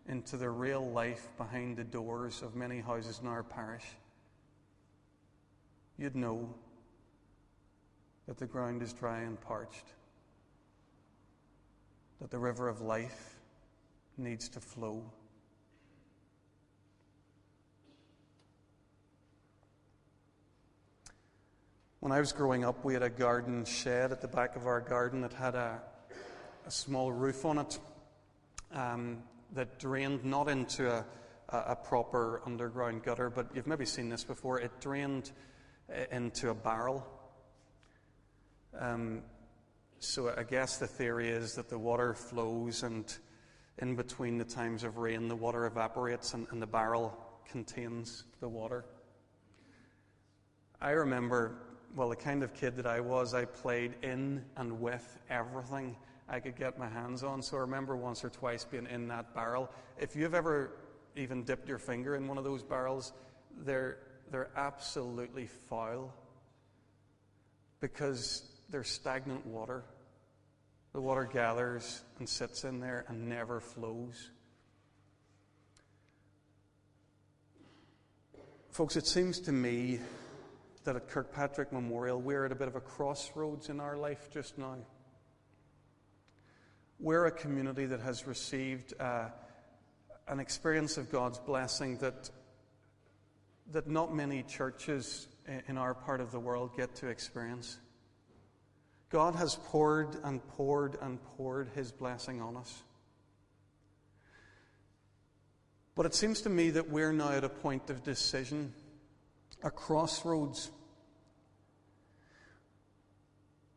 into 0.09 0.35
the 0.35 0.49
real 0.49 0.91
life 0.91 1.29
behind 1.37 1.77
the 1.77 1.85
doors 1.85 2.41
of 2.41 2.53
many 2.53 2.81
houses 2.81 3.21
in 3.21 3.29
our 3.29 3.43
parish, 3.43 3.85
you'd 5.97 6.17
know 6.17 6.53
that 8.27 8.37
the 8.37 8.45
ground 8.45 8.81
is 8.81 8.91
dry 8.91 9.21
and 9.21 9.39
parched, 9.39 9.85
that 12.19 12.29
the 12.29 12.37
river 12.37 12.67
of 12.67 12.81
life 12.81 13.39
needs 14.17 14.49
to 14.49 14.59
flow. 14.59 15.01
When 22.01 22.11
I 22.11 22.19
was 22.19 22.33
growing 22.33 22.65
up, 22.65 22.83
we 22.83 22.93
had 22.93 23.03
a 23.03 23.09
garden 23.09 23.63
shed 23.63 24.11
at 24.11 24.19
the 24.19 24.27
back 24.27 24.57
of 24.57 24.67
our 24.67 24.81
garden 24.81 25.21
that 25.21 25.31
had 25.31 25.55
a, 25.55 25.81
a 26.65 26.71
small 26.71 27.11
roof 27.11 27.45
on 27.45 27.59
it 27.59 27.79
um, 28.73 29.19
that 29.53 29.77
drained 29.79 30.25
not 30.25 30.47
into 30.49 30.91
a, 30.91 31.05
a, 31.49 31.75
proper 31.75 32.41
underground 32.45 33.03
gutter, 33.03 33.29
but 33.29 33.47
you've 33.53 33.67
maybe 33.67 33.85
seen 33.85 34.09
this 34.09 34.23
before. 34.23 34.59
It 34.59 34.71
drained 34.81 35.31
uh, 35.89 36.05
into 36.11 36.49
a 36.49 36.55
barrel. 36.55 37.05
Um, 38.79 39.21
so 39.99 40.33
I 40.35 40.43
guess 40.43 40.77
the 40.77 40.87
theory 40.87 41.29
is 41.29 41.55
that 41.55 41.69
the 41.69 41.77
water 41.77 42.13
flows, 42.13 42.83
and 42.83 43.15
in 43.77 43.95
between 43.95 44.37
the 44.37 44.45
times 44.45 44.83
of 44.83 44.97
rain, 44.97 45.27
the 45.27 45.35
water 45.35 45.65
evaporates, 45.65 46.33
and, 46.33 46.47
and 46.51 46.61
the 46.61 46.67
barrel 46.67 47.15
contains 47.49 48.23
the 48.39 48.49
water. 48.49 48.85
I 50.81 50.91
remember 50.91 51.57
well, 51.95 52.09
the 52.09 52.15
kind 52.15 52.43
of 52.43 52.53
kid 52.53 52.75
that 52.75 52.85
I 52.85 52.99
was, 52.99 53.33
I 53.33 53.45
played 53.45 53.93
in 54.01 54.43
and 54.57 54.81
with 54.81 55.17
everything 55.29 55.95
I 56.27 56.39
could 56.39 56.55
get 56.55 56.79
my 56.79 56.89
hands 56.89 57.23
on. 57.23 57.41
So 57.41 57.57
I 57.57 57.61
remember 57.61 57.95
once 57.95 58.23
or 58.23 58.29
twice 58.29 58.63
being 58.63 58.87
in 58.87 59.07
that 59.09 59.35
barrel. 59.35 59.69
If 59.99 60.15
you've 60.15 60.33
ever 60.33 60.71
even 61.15 61.43
dipped 61.43 61.69
your 61.69 61.77
finger 61.77 62.15
in 62.15 62.27
one 62.27 62.37
of 62.37 62.43
those 62.43 62.63
barrels, 62.63 63.13
they're, 63.63 63.99
they're 64.31 64.49
absolutely 64.55 65.47
foul 65.69 66.13
because 67.79 68.43
they're 68.69 68.83
stagnant 68.83 69.45
water. 69.45 69.83
The 70.93 71.01
water 71.01 71.29
gathers 71.31 72.01
and 72.19 72.27
sits 72.27 72.63
in 72.63 72.79
there 72.79 73.05
and 73.07 73.29
never 73.29 73.59
flows. 73.59 74.31
Folks, 78.71 78.95
it 78.95 79.05
seems 79.05 79.39
to 79.41 79.51
me 79.51 79.99
that 80.83 80.95
at 80.95 81.07
Kirkpatrick 81.07 81.71
Memorial, 81.71 82.19
we're 82.19 82.45
at 82.45 82.51
a 82.51 82.55
bit 82.55 82.67
of 82.67 82.75
a 82.75 82.81
crossroads 82.81 83.69
in 83.69 83.79
our 83.79 83.95
life 83.95 84.29
just 84.33 84.57
now. 84.57 84.77
We're 86.99 87.25
a 87.25 87.31
community 87.31 87.85
that 87.87 87.99
has 87.99 88.25
received 88.25 88.93
uh, 88.99 89.25
an 90.27 90.39
experience 90.39 90.97
of 90.97 91.11
God's 91.11 91.39
blessing 91.39 91.97
that, 91.97 92.29
that 93.71 93.87
not 93.87 94.15
many 94.15 94.43
churches 94.43 95.27
in 95.67 95.77
our 95.77 95.93
part 95.93 96.21
of 96.21 96.31
the 96.31 96.39
world 96.39 96.71
get 96.75 96.95
to 96.95 97.07
experience. 97.07 97.77
God 99.09 99.35
has 99.35 99.55
poured 99.55 100.17
and 100.23 100.45
poured 100.49 100.97
and 101.01 101.21
poured 101.37 101.69
His 101.75 101.91
blessing 101.91 102.41
on 102.41 102.57
us. 102.57 102.83
But 105.95 106.05
it 106.05 106.15
seems 106.15 106.41
to 106.41 106.49
me 106.49 106.71
that 106.71 106.89
we're 106.89 107.13
now 107.13 107.31
at 107.31 107.43
a 107.43 107.49
point 107.49 107.89
of 107.89 108.03
decision 108.03 108.73
a 109.63 109.71
crossroads. 109.71 110.69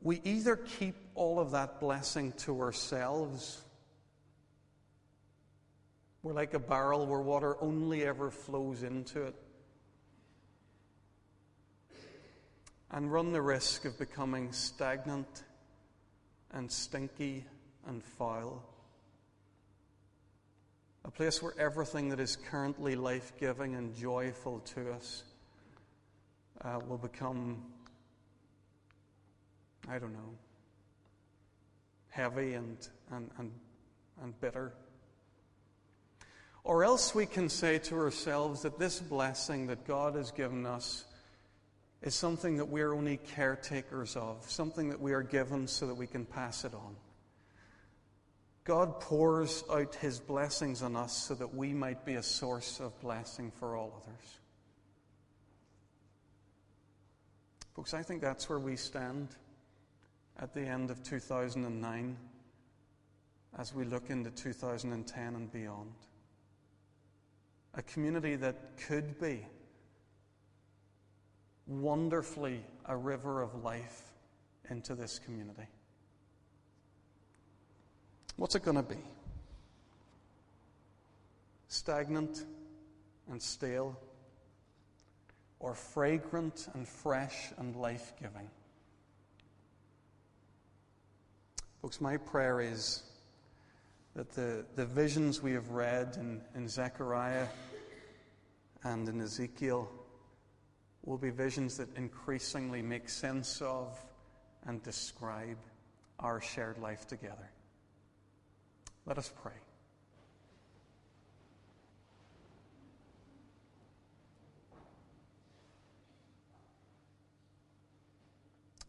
We 0.03 0.21
either 0.25 0.57
keep 0.57 1.08
all 1.19 1.41
of 1.41 1.51
that 1.51 1.81
blessing 1.81 2.33
to 2.33 2.61
ourselves. 2.61 3.61
We're 6.23 6.33
like 6.33 6.55
a 6.55 6.61
barrel 6.61 7.07
where 7.07 7.21
water 7.21 7.57
only 7.61 8.05
ever 8.05 8.31
flows 8.31 8.85
into 8.85 9.25
it. 9.25 9.35
And 12.93 13.13
run 13.13 13.33
the 13.33 13.43
risk 13.43 13.85
of 13.85 13.99
becoming 13.99 14.53
stagnant 14.53 15.43
and 16.53 16.71
stinky 16.71 17.45
and 17.87 18.03
foul. 18.03 18.65
A 21.05 21.11
place 21.11 21.43
where 21.43 21.55
everything 21.59 22.11
that 22.11 22.21
is 22.21 22.37
currently 22.37 22.95
life 22.95 23.33
giving 23.41 23.75
and 23.75 23.95
joyful 23.95 24.61
to 24.61 24.93
us 24.93 25.25
uh, 26.63 26.79
will 26.87 26.99
become, 26.99 27.65
I 29.89 29.99
don't 29.99 30.13
know, 30.13 30.39
heavy 32.19 32.55
and, 32.55 32.77
and, 33.13 33.31
and, 33.39 33.53
and 34.21 34.41
bitter. 34.41 34.75
Or 36.65 36.83
else 36.83 37.15
we 37.15 37.27
can 37.27 37.49
say 37.49 37.79
to 37.79 37.95
ourselves 37.95 38.63
that 38.63 38.79
this 38.79 38.99
blessing 38.99 39.69
that 39.69 39.87
God 39.87 40.17
has 40.17 40.33
given 40.33 40.67
us 40.67 41.05
is 42.03 42.17
something 42.17 42.57
that 42.57 42.69
we're 42.69 42.93
only 42.93 43.19
caretakers 43.19 44.17
of, 44.17 44.45
something 44.51 44.91
that 44.91 45.01
we 45.01 45.13
are 45.13 45.23
given 45.23 45.69
so 45.69 45.87
that 45.87 45.95
we 45.95 46.09
can 46.09 46.25
pass 46.25 46.65
it 46.65 46.75
on. 46.75 46.97
God 48.65 48.99
pours 49.01 49.63
out 49.71 49.95
his 49.95 50.19
blessings 50.19 50.83
on 50.83 50.97
us 50.97 51.17
so 51.17 51.35
that 51.37 51.55
we 51.55 51.73
might 51.73 52.05
be 52.05 52.15
a 52.15 52.23
source 52.23 52.81
of 52.81 53.01
blessing 53.01 53.53
for 53.61 53.77
all 53.77 54.03
others. 54.03 54.39
Folks, 57.75 57.95
I 57.95 58.03
think 58.03 58.21
that's 58.21 58.49
where 58.49 58.59
we 58.59 58.75
stand 58.75 59.29
at 60.39 60.55
the 60.55 60.61
end 60.61 60.91
of 60.91 61.03
2009 61.03 62.17
as 63.59 63.75
we 63.75 63.85
look 63.85 64.11
into 64.11 64.31
2010 64.31 65.35
and 65.35 65.53
beyond. 65.53 65.93
A 67.75 67.83
community 67.83 68.37
that 68.37 68.77
could 68.87 69.21
be 69.21 69.45
wonderfully 71.67 72.65
a 72.87 72.97
river 72.97 73.43
of 73.43 73.65
life 73.65 74.13
into 74.71 74.95
this 74.95 75.19
community. 75.19 75.67
What's 78.37 78.55
it 78.55 78.65
going 78.65 78.77
to 78.77 78.83
be? 78.83 79.03
Stagnant 81.69 82.45
and 83.31 83.43
stale? 83.43 83.99
or 85.61 85.75
fragrant 85.75 86.69
and 86.75 86.87
fresh 86.87 87.53
and 87.59 87.75
life 87.77 88.13
giving. 88.21 88.49
Folks, 91.89 92.03
my 92.03 92.19
prayer 92.19 92.61
is 92.61 93.03
that 94.15 94.29
the, 94.33 94.67
the 94.77 94.85
visions 94.85 95.43
we 95.43 95.53
have 95.53 95.71
read 95.71 96.19
in, 96.21 96.43
in 96.55 96.69
Zechariah 96.69 97.47
and 98.85 99.09
in 99.09 99.23
Ezekiel 99.23 99.91
will 101.07 101.17
be 101.17 101.31
visions 101.31 101.79
that 101.79 101.89
increasingly 101.97 102.83
make 102.83 103.09
sense 103.09 103.63
of 103.63 103.99
and 104.67 104.83
describe 104.83 105.57
our 106.19 106.43
shared 106.43 106.77
life 106.77 107.07
together. 107.07 107.51
Let 109.07 109.17
us 109.17 109.33
pray. 109.41 109.55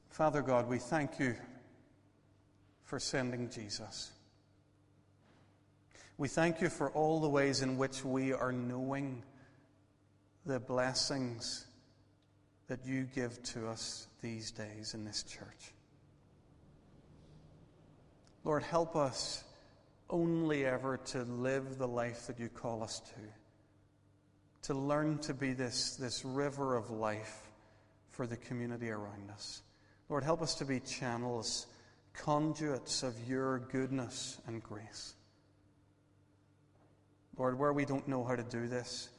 Father 0.09 0.41
God, 0.41 0.67
we 0.67 0.79
thank 0.79 1.17
you 1.17 1.37
for 2.89 2.99
sending 2.99 3.47
Jesus. 3.51 4.09
We 6.17 6.27
thank 6.27 6.59
you 6.59 6.69
for 6.69 6.89
all 6.89 7.19
the 7.19 7.29
ways 7.29 7.61
in 7.61 7.77
which 7.77 8.03
we 8.03 8.33
are 8.33 8.51
knowing 8.51 9.21
the 10.43 10.59
blessings 10.59 11.67
that 12.67 12.83
you 12.87 13.03
give 13.03 13.43
to 13.43 13.67
us 13.67 14.07
these 14.23 14.49
days 14.49 14.95
in 14.95 15.05
this 15.05 15.21
church. 15.21 15.71
Lord, 18.43 18.63
help 18.63 18.95
us 18.95 19.43
only 20.09 20.65
ever 20.65 20.97
to 20.97 21.21
live 21.25 21.77
the 21.77 21.87
life 21.87 22.25
that 22.25 22.39
you 22.39 22.49
call 22.49 22.81
us 22.81 23.01
to, 23.01 24.67
to 24.67 24.73
learn 24.73 25.19
to 25.19 25.35
be 25.35 25.53
this, 25.53 25.95
this 25.95 26.25
river 26.25 26.75
of 26.75 26.89
life 26.89 27.51
for 28.09 28.25
the 28.25 28.37
community 28.37 28.89
around 28.89 29.29
us. 29.31 29.61
Lord, 30.09 30.23
help 30.23 30.41
us 30.41 30.55
to 30.55 30.65
be 30.65 30.79
channels, 30.79 31.67
conduits 32.23 33.03
of 33.03 33.15
your 33.27 33.59
goodness 33.59 34.39
and 34.47 34.61
grace. 34.61 35.13
Lord, 37.37 37.57
where 37.57 37.73
we 37.73 37.85
don't 37.85 38.07
know 38.07 38.23
how 38.23 38.35
to 38.35 38.43
do 38.43 38.67
this, 38.67 39.09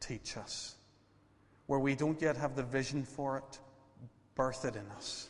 teach 0.00 0.36
us. 0.36 0.76
Where 1.66 1.80
we 1.80 1.94
don't 1.94 2.20
yet 2.22 2.36
have 2.36 2.54
the 2.54 2.62
vision 2.62 3.04
for 3.04 3.38
it, 3.38 3.58
birth 4.34 4.64
it 4.64 4.76
in 4.76 4.86
us. 4.96 5.28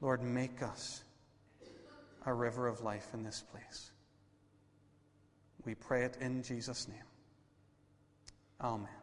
Lord, 0.00 0.22
make 0.22 0.62
us 0.62 1.02
a 2.26 2.32
river 2.32 2.68
of 2.68 2.82
life 2.82 3.08
in 3.14 3.22
this 3.22 3.42
place. 3.50 3.90
We 5.64 5.74
pray 5.74 6.04
it 6.04 6.18
in 6.20 6.42
Jesus' 6.42 6.88
name. 6.88 6.98
Amen. 8.60 8.97